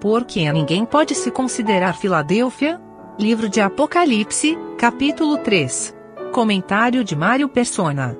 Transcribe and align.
Por 0.00 0.24
que 0.24 0.50
ninguém 0.50 0.86
pode 0.86 1.14
se 1.14 1.30
considerar 1.30 1.92
Filadélfia? 1.92 2.80
Livro 3.18 3.50
de 3.50 3.60
Apocalipse, 3.60 4.56
capítulo 4.78 5.36
3. 5.36 5.94
Comentário 6.32 7.04
de 7.04 7.14
Mário 7.14 7.46
Persona. 7.50 8.16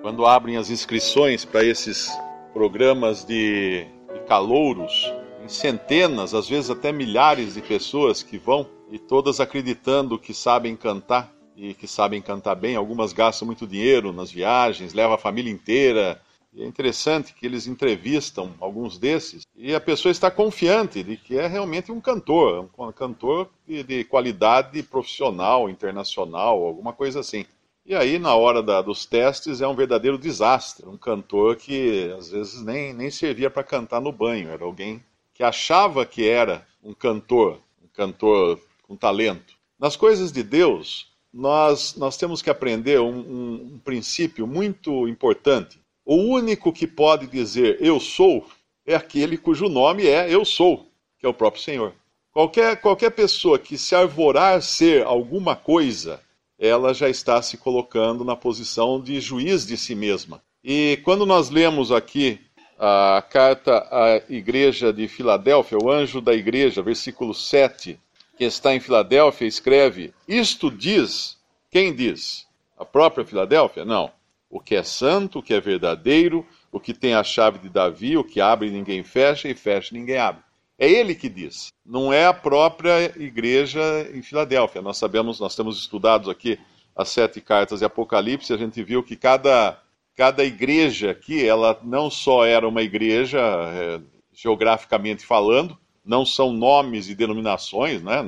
Quando 0.00 0.24
abrem 0.24 0.56
as 0.56 0.70
inscrições 0.70 1.44
para 1.44 1.64
esses 1.64 2.08
programas 2.52 3.24
de, 3.24 3.84
de 4.14 4.20
calouros, 4.28 5.12
em 5.44 5.48
centenas, 5.48 6.32
às 6.32 6.48
vezes 6.48 6.70
até 6.70 6.92
milhares 6.92 7.54
de 7.54 7.62
pessoas 7.62 8.22
que 8.22 8.38
vão 8.38 8.64
e 8.92 8.98
todas 9.00 9.40
acreditando 9.40 10.20
que 10.20 10.32
sabem 10.32 10.76
cantar 10.76 11.32
e 11.56 11.74
que 11.74 11.88
sabem 11.88 12.22
cantar 12.22 12.54
bem. 12.54 12.76
Algumas 12.76 13.12
gastam 13.12 13.46
muito 13.46 13.66
dinheiro 13.66 14.12
nas 14.12 14.30
viagens, 14.30 14.94
levam 14.94 15.16
a 15.16 15.18
família 15.18 15.50
inteira. 15.50 16.22
E 16.52 16.62
é 16.62 16.66
interessante 16.66 17.32
que 17.32 17.46
eles 17.46 17.66
entrevistam 17.66 18.52
alguns 18.60 18.98
desses 18.98 19.46
e 19.56 19.74
a 19.74 19.80
pessoa 19.80 20.10
está 20.10 20.30
confiante 20.30 21.02
de 21.02 21.16
que 21.16 21.38
é 21.38 21.46
realmente 21.46 21.92
um 21.92 22.00
cantor, 22.00 22.68
um 22.76 22.92
cantor 22.92 23.48
de, 23.66 23.82
de 23.84 24.04
qualidade 24.04 24.82
profissional, 24.82 25.70
internacional, 25.70 26.64
alguma 26.64 26.92
coisa 26.92 27.20
assim. 27.20 27.44
E 27.86 27.94
aí, 27.94 28.18
na 28.18 28.34
hora 28.34 28.62
da, 28.62 28.82
dos 28.82 29.06
testes, 29.06 29.60
é 29.60 29.66
um 29.66 29.74
verdadeiro 29.74 30.18
desastre. 30.18 30.86
Um 30.86 30.96
cantor 30.96 31.56
que 31.56 32.12
às 32.16 32.30
vezes 32.30 32.62
nem, 32.62 32.92
nem 32.92 33.10
servia 33.10 33.50
para 33.50 33.64
cantar 33.64 34.00
no 34.00 34.12
banho, 34.12 34.50
era 34.50 34.64
alguém 34.64 35.02
que 35.34 35.42
achava 35.42 36.04
que 36.04 36.28
era 36.28 36.66
um 36.82 36.92
cantor, 36.92 37.58
um 37.82 37.88
cantor 37.88 38.60
com 38.82 38.96
talento. 38.96 39.54
Nas 39.78 39.96
coisas 39.96 40.30
de 40.30 40.42
Deus, 40.42 41.10
nós, 41.32 41.96
nós 41.96 42.16
temos 42.16 42.42
que 42.42 42.50
aprender 42.50 43.00
um, 43.00 43.18
um, 43.18 43.70
um 43.74 43.78
princípio 43.78 44.46
muito 44.46 45.08
importante. 45.08 45.80
O 46.10 46.16
único 46.16 46.72
que 46.72 46.88
pode 46.88 47.28
dizer 47.28 47.76
eu 47.80 48.00
sou 48.00 48.44
é 48.84 48.96
aquele 48.96 49.38
cujo 49.38 49.68
nome 49.68 50.08
é 50.08 50.28
eu 50.28 50.44
sou, 50.44 50.88
que 51.16 51.24
é 51.24 51.28
o 51.28 51.32
próprio 51.32 51.62
Senhor. 51.62 51.94
Qualquer, 52.32 52.80
qualquer 52.80 53.10
pessoa 53.10 53.60
que 53.60 53.78
se 53.78 53.94
arvorar 53.94 54.60
ser 54.60 55.06
alguma 55.06 55.54
coisa, 55.54 56.20
ela 56.58 56.92
já 56.92 57.08
está 57.08 57.40
se 57.40 57.56
colocando 57.56 58.24
na 58.24 58.34
posição 58.34 59.00
de 59.00 59.20
juiz 59.20 59.64
de 59.64 59.76
si 59.76 59.94
mesma. 59.94 60.42
E 60.64 60.98
quando 61.04 61.24
nós 61.24 61.48
lemos 61.48 61.92
aqui 61.92 62.40
a 62.76 63.22
carta 63.30 63.86
à 63.88 64.20
igreja 64.28 64.92
de 64.92 65.06
Filadélfia, 65.06 65.78
o 65.80 65.88
anjo 65.88 66.20
da 66.20 66.34
igreja, 66.34 66.82
versículo 66.82 67.32
7, 67.32 67.96
que 68.36 68.42
está 68.42 68.74
em 68.74 68.80
Filadélfia, 68.80 69.46
escreve: 69.46 70.12
Isto 70.26 70.72
diz, 70.72 71.38
quem 71.70 71.94
diz? 71.94 72.48
A 72.76 72.84
própria 72.84 73.24
Filadélfia? 73.24 73.84
Não. 73.84 74.10
O 74.50 74.60
que 74.60 74.74
é 74.74 74.82
santo, 74.82 75.38
o 75.38 75.42
que 75.42 75.54
é 75.54 75.60
verdadeiro, 75.60 76.44
o 76.72 76.80
que 76.80 76.92
tem 76.92 77.14
a 77.14 77.22
chave 77.22 77.58
de 77.60 77.68
Davi, 77.68 78.16
o 78.16 78.24
que 78.24 78.40
abre 78.40 78.68
e 78.68 78.72
ninguém 78.72 79.04
fecha, 79.04 79.48
e 79.48 79.54
fecha 79.54 79.94
e 79.94 79.98
ninguém 79.98 80.18
abre. 80.18 80.42
É 80.76 80.90
ele 80.90 81.14
que 81.14 81.28
diz, 81.28 81.68
não 81.86 82.12
é 82.12 82.26
a 82.26 82.34
própria 82.34 83.12
igreja 83.16 83.80
em 84.12 84.22
Filadélfia. 84.22 84.82
Nós 84.82 84.96
sabemos, 84.96 85.38
nós 85.38 85.54
temos 85.54 85.78
estudado 85.78 86.30
aqui 86.30 86.58
as 86.96 87.10
sete 87.10 87.40
cartas 87.40 87.78
de 87.78 87.84
Apocalipse, 87.84 88.52
a 88.52 88.56
gente 88.56 88.82
viu 88.82 89.02
que 89.02 89.14
cada 89.14 89.78
cada 90.16 90.44
igreja 90.44 91.12
aqui, 91.12 91.46
ela 91.46 91.80
não 91.82 92.10
só 92.10 92.44
era 92.44 92.68
uma 92.68 92.82
igreja 92.82 93.40
é, 93.40 94.00
geograficamente 94.34 95.24
falando, 95.24 95.78
não 96.04 96.26
são 96.26 96.52
nomes 96.52 97.08
e 97.08 97.14
denominações, 97.14 98.02
né? 98.02 98.22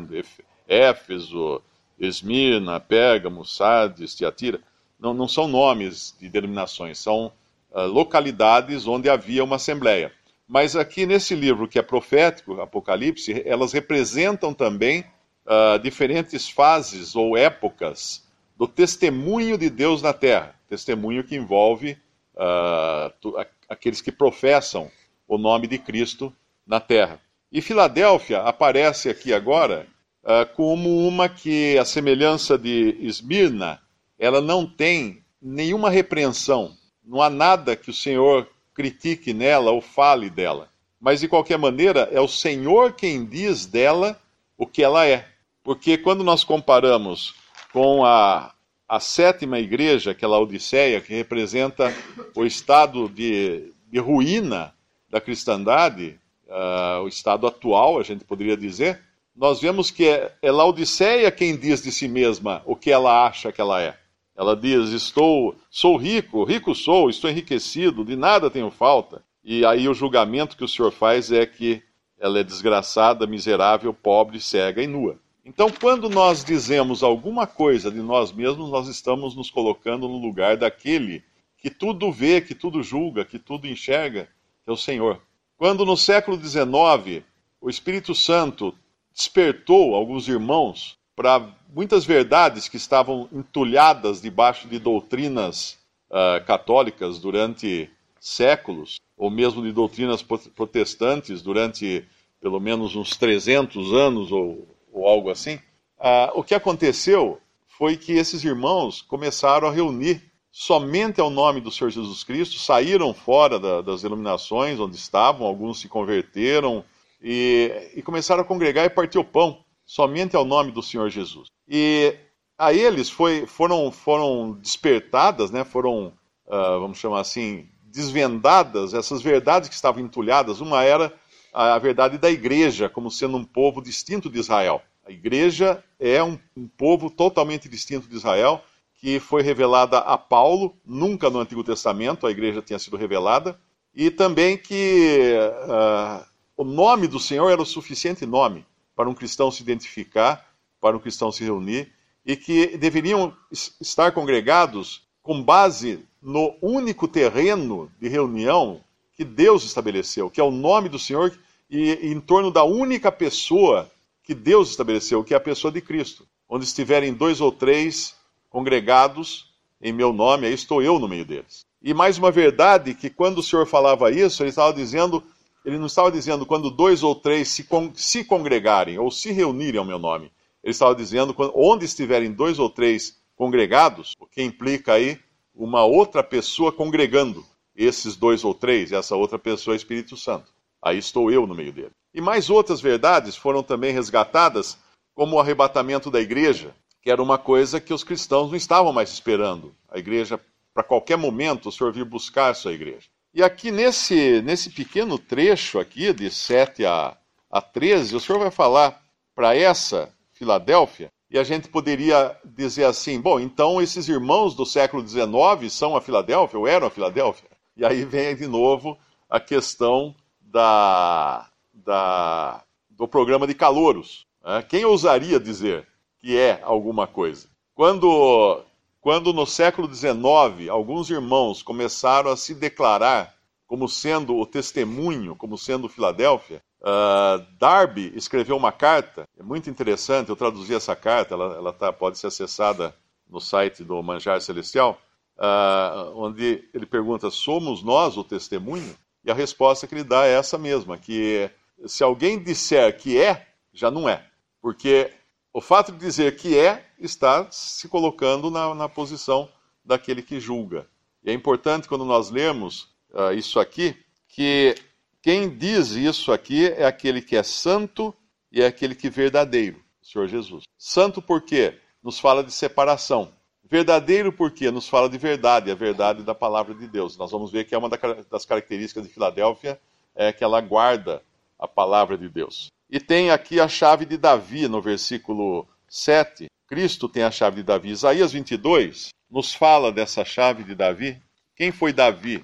Éfeso, 0.66 1.60
Esmirna, 1.98 2.80
Pérgamo, 2.80 3.44
Sardes, 3.44 4.14
Tiatira, 4.14 4.60
não, 5.02 5.12
não 5.12 5.28
são 5.28 5.48
nomes 5.48 6.16
de 6.20 6.28
denominações, 6.28 6.98
são 6.98 7.32
uh, 7.72 7.82
localidades 7.82 8.86
onde 8.86 9.10
havia 9.10 9.42
uma 9.42 9.56
assembleia. 9.56 10.12
Mas 10.48 10.76
aqui 10.76 11.04
nesse 11.04 11.34
livro 11.34 11.66
que 11.66 11.78
é 11.78 11.82
profético, 11.82 12.60
Apocalipse, 12.60 13.42
elas 13.44 13.72
representam 13.72 14.54
também 14.54 15.04
uh, 15.44 15.78
diferentes 15.78 16.48
fases 16.48 17.16
ou 17.16 17.36
épocas 17.36 18.26
do 18.56 18.68
testemunho 18.68 19.58
de 19.58 19.68
Deus 19.68 20.00
na 20.00 20.12
terra 20.12 20.54
testemunho 20.72 21.22
que 21.22 21.36
envolve 21.36 21.98
uh, 22.34 23.44
aqueles 23.68 24.00
que 24.00 24.10
professam 24.10 24.90
o 25.28 25.36
nome 25.36 25.66
de 25.66 25.76
Cristo 25.76 26.34
na 26.66 26.80
terra. 26.80 27.20
E 27.50 27.60
Filadélfia 27.60 28.40
aparece 28.40 29.10
aqui 29.10 29.34
agora 29.34 29.86
uh, 30.24 30.50
como 30.54 31.06
uma 31.06 31.28
que, 31.28 31.76
a 31.76 31.84
semelhança 31.84 32.56
de 32.56 32.96
Esmirna, 33.00 33.82
ela 34.22 34.40
não 34.40 34.64
tem 34.64 35.24
nenhuma 35.42 35.90
repreensão, 35.90 36.76
não 37.04 37.20
há 37.20 37.28
nada 37.28 37.74
que 37.74 37.90
o 37.90 37.92
Senhor 37.92 38.48
critique 38.72 39.34
nela 39.34 39.72
ou 39.72 39.80
fale 39.80 40.30
dela. 40.30 40.70
Mas, 41.00 41.18
de 41.18 41.26
qualquer 41.26 41.58
maneira, 41.58 42.08
é 42.12 42.20
o 42.20 42.28
Senhor 42.28 42.92
quem 42.92 43.26
diz 43.26 43.66
dela 43.66 44.16
o 44.56 44.64
que 44.64 44.80
ela 44.80 45.04
é. 45.04 45.26
Porque 45.64 45.98
quando 45.98 46.22
nós 46.22 46.44
comparamos 46.44 47.34
com 47.72 48.04
a, 48.04 48.54
a 48.88 49.00
sétima 49.00 49.58
igreja, 49.58 50.12
aquela 50.12 50.38
Odisseia, 50.38 51.00
que 51.00 51.12
representa 51.12 51.92
o 52.36 52.44
estado 52.44 53.08
de, 53.08 53.72
de 53.90 53.98
ruína 53.98 54.72
da 55.10 55.20
cristandade, 55.20 56.16
uh, 56.46 57.02
o 57.02 57.08
estado 57.08 57.44
atual, 57.48 57.98
a 57.98 58.04
gente 58.04 58.24
poderia 58.24 58.56
dizer, 58.56 59.02
nós 59.34 59.60
vemos 59.60 59.90
que 59.90 60.06
é, 60.06 60.32
é 60.40 60.52
Laodiceia 60.52 61.32
quem 61.32 61.56
diz 61.56 61.82
de 61.82 61.90
si 61.90 62.06
mesma 62.06 62.62
o 62.64 62.76
que 62.76 62.92
ela 62.92 63.26
acha 63.26 63.50
que 63.50 63.60
ela 63.60 63.82
é. 63.82 63.98
Ela 64.36 64.56
diz: 64.56 64.90
Estou, 64.90 65.54
sou 65.70 65.96
rico, 65.96 66.44
rico 66.44 66.74
sou, 66.74 67.10
estou 67.10 67.30
enriquecido, 67.30 68.04
de 68.04 68.16
nada 68.16 68.50
tenho 68.50 68.70
falta. 68.70 69.22
E 69.44 69.64
aí 69.64 69.88
o 69.88 69.94
julgamento 69.94 70.56
que 70.56 70.64
o 70.64 70.68
Senhor 70.68 70.92
faz 70.92 71.30
é 71.30 71.44
que 71.44 71.82
ela 72.18 72.38
é 72.38 72.44
desgraçada, 72.44 73.26
miserável, 73.26 73.92
pobre, 73.92 74.40
cega 74.40 74.82
e 74.82 74.86
nua. 74.86 75.18
Então, 75.44 75.68
quando 75.70 76.08
nós 76.08 76.44
dizemos 76.44 77.02
alguma 77.02 77.48
coisa 77.48 77.90
de 77.90 78.00
nós 78.00 78.30
mesmos, 78.30 78.70
nós 78.70 78.86
estamos 78.86 79.34
nos 79.34 79.50
colocando 79.50 80.08
no 80.08 80.18
lugar 80.18 80.56
daquele 80.56 81.24
que 81.58 81.68
tudo 81.68 82.12
vê, 82.12 82.40
que 82.40 82.54
tudo 82.54 82.82
julga, 82.82 83.24
que 83.24 83.40
tudo 83.40 83.66
enxerga, 83.66 84.28
que 84.62 84.70
é 84.70 84.72
o 84.72 84.76
Senhor. 84.76 85.20
Quando 85.56 85.84
no 85.84 85.96
século 85.96 86.36
XIX 86.36 87.24
o 87.60 87.68
Espírito 87.68 88.14
Santo 88.14 88.72
despertou 89.12 89.94
alguns 89.94 90.28
irmãos 90.28 90.96
para 91.14 91.38
muitas 91.74 92.04
verdades 92.04 92.68
que 92.68 92.76
estavam 92.76 93.28
entulhadas 93.32 94.20
debaixo 94.20 94.68
de 94.68 94.78
doutrinas 94.78 95.78
uh, 96.10 96.44
católicas 96.46 97.18
durante 97.18 97.90
séculos, 98.20 99.00
ou 99.16 99.30
mesmo 99.30 99.62
de 99.62 99.72
doutrinas 99.72 100.22
protestantes 100.22 101.42
durante 101.42 102.04
pelo 102.40 102.60
menos 102.60 102.94
uns 102.94 103.16
300 103.16 103.92
anos 103.92 104.30
ou 104.30 104.68
ou 104.92 105.08
algo 105.08 105.30
assim, 105.30 105.58
ah, 105.98 106.30
o 106.34 106.44
que 106.44 106.54
aconteceu 106.54 107.40
foi 107.66 107.96
que 107.96 108.12
esses 108.12 108.44
irmãos 108.44 109.00
começaram 109.00 109.66
a 109.66 109.72
reunir 109.72 110.22
somente 110.50 111.20
ao 111.20 111.30
nome 111.30 111.60
do 111.60 111.70
Senhor 111.70 111.90
Jesus 111.90 112.22
Cristo, 112.22 112.58
saíram 112.58 113.14
fora 113.14 113.58
da, 113.58 113.80
das 113.80 114.02
denominações 114.02 114.78
onde 114.78 114.96
estavam, 114.96 115.46
alguns 115.46 115.80
se 115.80 115.88
converteram 115.88 116.84
e, 117.22 117.90
e, 117.96 118.02
começaram 118.02 118.42
a 118.42 118.44
congregar 118.44 118.84
e 118.84 118.90
partir 118.90 119.18
o 119.18 119.24
pão, 119.24 119.64
somente 119.92 120.34
ao 120.34 120.46
nome 120.46 120.72
do 120.72 120.82
Senhor 120.82 121.10
Jesus. 121.10 121.48
E 121.68 122.16
a 122.56 122.72
eles 122.72 123.10
foi, 123.10 123.44
foram, 123.46 123.92
foram 123.92 124.52
despertadas, 124.52 125.50
né, 125.50 125.64
foram, 125.64 126.14
uh, 126.46 126.80
vamos 126.80 126.96
chamar 126.96 127.20
assim, 127.20 127.68
desvendadas 127.82 128.94
essas 128.94 129.20
verdades 129.20 129.68
que 129.68 129.74
estavam 129.74 130.02
entulhadas. 130.02 130.62
Uma 130.62 130.82
era 130.82 131.12
a 131.52 131.78
verdade 131.78 132.16
da 132.16 132.30
igreja 132.30 132.88
como 132.88 133.10
sendo 133.10 133.36
um 133.36 133.44
povo 133.44 133.82
distinto 133.82 134.30
de 134.30 134.38
Israel. 134.38 134.80
A 135.06 135.12
igreja 135.12 135.84
é 136.00 136.24
um, 136.24 136.38
um 136.56 136.66
povo 136.66 137.10
totalmente 137.10 137.68
distinto 137.68 138.08
de 138.08 138.16
Israel, 138.16 138.64
que 138.94 139.20
foi 139.20 139.42
revelada 139.42 139.98
a 139.98 140.16
Paulo, 140.16 140.74
nunca 140.86 141.28
no 141.28 141.38
Antigo 141.38 141.62
Testamento 141.62 142.26
a 142.26 142.30
igreja 142.30 142.62
tinha 142.62 142.78
sido 142.78 142.96
revelada, 142.96 143.60
e 143.94 144.10
também 144.10 144.56
que 144.56 145.34
uh, 145.68 146.24
o 146.56 146.64
nome 146.64 147.06
do 147.06 147.20
Senhor 147.20 147.50
era 147.50 147.60
o 147.60 147.66
suficiente 147.66 148.24
nome 148.24 148.64
para 148.94 149.08
um 149.08 149.14
cristão 149.14 149.50
se 149.50 149.62
identificar, 149.62 150.46
para 150.80 150.96
um 150.96 151.00
cristão 151.00 151.30
se 151.30 151.44
reunir, 151.44 151.92
e 152.24 152.36
que 152.36 152.76
deveriam 152.76 153.36
estar 153.80 154.12
congregados 154.12 155.02
com 155.22 155.42
base 155.42 156.04
no 156.20 156.54
único 156.60 157.08
terreno 157.08 157.90
de 158.00 158.08
reunião 158.08 158.82
que 159.16 159.24
Deus 159.24 159.64
estabeleceu, 159.64 160.30
que 160.30 160.40
é 160.40 160.44
o 160.44 160.50
nome 160.50 160.88
do 160.88 160.98
Senhor, 160.98 161.36
e, 161.70 161.92
em 162.12 162.20
torno 162.20 162.50
da 162.50 162.64
única 162.64 163.10
pessoa 163.10 163.90
que 164.22 164.34
Deus 164.34 164.70
estabeleceu, 164.70 165.24
que 165.24 165.34
é 165.34 165.36
a 165.36 165.40
pessoa 165.40 165.72
de 165.72 165.80
Cristo. 165.80 166.26
Onde 166.48 166.64
estiverem 166.64 167.12
dois 167.12 167.40
ou 167.40 167.50
três 167.50 168.14
congregados 168.50 169.50
em 169.80 169.92
meu 169.92 170.12
nome, 170.12 170.46
aí 170.46 170.52
estou 170.52 170.82
eu 170.82 170.98
no 170.98 171.08
meio 171.08 171.24
deles. 171.24 171.64
E 171.82 171.92
mais 171.92 172.18
uma 172.18 172.30
verdade 172.30 172.94
que 172.94 173.10
quando 173.10 173.38
o 173.38 173.42
Senhor 173.42 173.66
falava 173.66 174.12
isso, 174.12 174.42
ele 174.42 174.50
estava 174.50 174.72
dizendo, 174.72 175.22
ele 175.64 175.78
não 175.78 175.86
estava 175.86 176.10
dizendo 176.10 176.44
quando 176.44 176.70
dois 176.70 177.02
ou 177.02 177.14
três 177.14 177.48
se, 177.48 177.64
con 177.64 177.92
se 177.94 178.24
congregarem 178.24 178.98
ou 178.98 179.10
se 179.10 179.32
reunirem 179.32 179.78
ao 179.78 179.84
meu 179.84 179.98
nome. 179.98 180.30
Ele 180.62 180.72
estava 180.72 180.94
dizendo 180.94 181.34
quando, 181.34 181.52
onde 181.54 181.84
estiverem 181.84 182.32
dois 182.32 182.58
ou 182.58 182.68
três 182.68 183.20
congregados, 183.36 184.14
o 184.20 184.26
que 184.26 184.42
implica 184.42 184.94
aí 184.94 185.18
uma 185.54 185.84
outra 185.84 186.22
pessoa 186.22 186.72
congregando 186.72 187.44
esses 187.74 188.16
dois 188.16 188.44
ou 188.44 188.54
três, 188.54 188.92
essa 188.92 189.16
outra 189.16 189.38
pessoa 189.38 189.74
é 189.74 189.76
Espírito 189.76 190.16
Santo. 190.16 190.52
Aí 190.80 190.98
estou 190.98 191.30
eu 191.30 191.46
no 191.46 191.54
meio 191.54 191.72
dele. 191.72 191.92
E 192.14 192.20
mais 192.20 192.50
outras 192.50 192.80
verdades 192.80 193.36
foram 193.36 193.62
também 193.62 193.92
resgatadas, 193.92 194.78
como 195.14 195.36
o 195.36 195.40
arrebatamento 195.40 196.10
da 196.10 196.20
igreja, 196.20 196.74
que 197.00 197.10
era 197.10 197.22
uma 197.22 197.38
coisa 197.38 197.80
que 197.80 197.94
os 197.94 198.04
cristãos 198.04 198.50
não 198.50 198.56
estavam 198.56 198.92
mais 198.92 199.10
esperando. 199.10 199.74
A 199.88 199.98
igreja, 199.98 200.40
para 200.74 200.82
qualquer 200.82 201.16
momento, 201.16 201.68
o 201.68 201.72
Senhor 201.72 201.92
vir 201.92 202.04
buscar 202.04 202.50
a 202.50 202.54
sua 202.54 202.72
igreja. 202.72 203.08
E 203.34 203.42
aqui 203.42 203.70
nesse, 203.70 204.42
nesse 204.42 204.70
pequeno 204.70 205.18
trecho 205.18 205.78
aqui, 205.78 206.12
de 206.12 206.30
7 206.30 206.84
a, 206.84 207.16
a 207.50 207.60
13, 207.62 208.14
o 208.14 208.20
Senhor 208.20 208.38
vai 208.38 208.50
falar 208.50 209.02
para 209.34 209.56
essa 209.56 210.12
Filadélfia, 210.32 211.10
e 211.30 211.38
a 211.38 211.44
gente 211.44 211.68
poderia 211.68 212.36
dizer 212.44 212.84
assim: 212.84 213.18
bom, 213.18 213.40
então 213.40 213.80
esses 213.80 214.06
irmãos 214.06 214.54
do 214.54 214.66
século 214.66 215.06
XIX 215.06 215.72
são 215.72 215.96
a 215.96 216.00
Filadélfia, 216.00 216.58
ou 216.58 216.68
eram 216.68 216.86
a 216.86 216.90
Filadélfia? 216.90 217.48
E 217.74 217.86
aí 217.86 218.04
vem 218.04 218.36
de 218.36 218.46
novo 218.46 218.98
a 219.30 219.40
questão 219.40 220.14
da, 220.38 221.48
da, 221.72 222.62
do 222.90 223.08
programa 223.08 223.46
de 223.46 223.54
calouros. 223.54 224.26
Né? 224.44 224.62
Quem 224.68 224.84
ousaria 224.84 225.40
dizer 225.40 225.88
que 226.18 226.36
é 226.36 226.60
alguma 226.62 227.06
coisa? 227.06 227.48
Quando, 227.74 228.62
quando 229.02 229.32
no 229.32 229.44
século 229.44 229.92
XIX 229.92 230.70
alguns 230.70 231.10
irmãos 231.10 231.60
começaram 231.60 232.30
a 232.30 232.36
se 232.36 232.54
declarar 232.54 233.34
como 233.66 233.88
sendo 233.88 234.36
o 234.36 234.46
testemunho, 234.46 235.34
como 235.34 235.58
sendo 235.58 235.88
Filadélfia, 235.88 236.62
uh, 236.80 237.44
Darby 237.58 238.12
escreveu 238.14 238.56
uma 238.56 238.70
carta, 238.70 239.24
é 239.36 239.42
muito 239.42 239.68
interessante, 239.68 240.28
eu 240.28 240.36
traduzi 240.36 240.72
essa 240.72 240.94
carta, 240.94 241.34
ela, 241.34 241.56
ela 241.56 241.72
tá, 241.72 241.92
pode 241.92 242.16
ser 242.16 242.28
acessada 242.28 242.94
no 243.28 243.40
site 243.40 243.82
do 243.82 244.00
Manjar 244.04 244.40
Celestial, 244.40 245.00
uh, 245.36 246.12
onde 246.14 246.68
ele 246.72 246.86
pergunta: 246.86 247.28
somos 247.28 247.82
nós 247.82 248.16
o 248.16 248.22
testemunho? 248.22 248.94
E 249.24 249.30
a 249.32 249.34
resposta 249.34 249.86
que 249.86 249.94
ele 249.94 250.04
dá 250.04 250.26
é 250.26 250.34
essa 250.34 250.56
mesma, 250.56 250.96
que 250.96 251.50
se 251.86 252.04
alguém 252.04 252.40
disser 252.40 252.96
que 252.96 253.20
é, 253.20 253.48
já 253.72 253.90
não 253.90 254.08
é. 254.08 254.24
Porque 254.60 255.12
o 255.52 255.60
fato 255.60 255.90
de 255.90 255.98
dizer 255.98 256.36
que 256.36 256.56
é 256.56 256.86
está 257.02 257.46
se 257.50 257.88
colocando 257.88 258.50
na, 258.50 258.74
na 258.74 258.88
posição 258.88 259.48
daquele 259.84 260.22
que 260.22 260.40
julga. 260.40 260.86
E 261.24 261.30
é 261.30 261.34
importante 261.34 261.88
quando 261.88 262.04
nós 262.04 262.30
lemos 262.30 262.88
uh, 263.10 263.32
isso 263.34 263.60
aqui, 263.60 263.96
que 264.28 264.74
quem 265.20 265.48
diz 265.48 265.90
isso 265.90 266.32
aqui 266.32 266.66
é 266.66 266.84
aquele 266.84 267.20
que 267.22 267.36
é 267.36 267.42
santo 267.42 268.14
e 268.50 268.60
é 268.62 268.66
aquele 268.66 268.94
que 268.94 269.06
é 269.06 269.10
verdadeiro, 269.10 269.82
o 270.02 270.06
Senhor 270.06 270.26
Jesus. 270.26 270.64
Santo 270.76 271.22
porque 271.22 271.78
nos 272.02 272.18
fala 272.18 272.42
de 272.42 272.52
separação. 272.52 273.32
Verdadeiro 273.64 274.32
porque 274.32 274.70
nos 274.70 274.88
fala 274.88 275.08
de 275.08 275.16
verdade, 275.16 275.70
a 275.70 275.74
verdade 275.74 276.22
da 276.22 276.34
palavra 276.34 276.74
de 276.74 276.86
Deus. 276.86 277.16
Nós 277.16 277.30
vamos 277.30 277.50
ver 277.50 277.64
que 277.64 277.74
é 277.74 277.78
uma 277.78 277.88
das 277.88 278.44
características 278.44 279.04
de 279.04 279.12
Filadélfia 279.12 279.80
é 280.14 280.32
que 280.32 280.44
ela 280.44 280.60
guarda 280.60 281.22
a 281.58 281.66
palavra 281.66 282.18
de 282.18 282.28
Deus. 282.28 282.70
E 282.90 283.00
tem 283.00 283.30
aqui 283.30 283.58
a 283.60 283.68
chave 283.68 284.04
de 284.04 284.18
Davi 284.18 284.68
no 284.68 284.82
versículo 284.82 285.66
7. 285.88 286.50
Cristo 286.72 287.06
tem 287.06 287.22
a 287.22 287.30
chave 287.30 287.56
de 287.56 287.64
Davi. 287.64 287.90
Isaías 287.90 288.32
22 288.32 289.10
nos 289.30 289.52
fala 289.52 289.92
dessa 289.92 290.24
chave 290.24 290.64
de 290.64 290.74
Davi. 290.74 291.20
Quem 291.54 291.70
foi 291.70 291.92
Davi? 291.92 292.42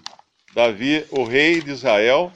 Davi, 0.52 1.02
o 1.10 1.24
rei 1.24 1.62
de 1.62 1.70
Israel, 1.70 2.30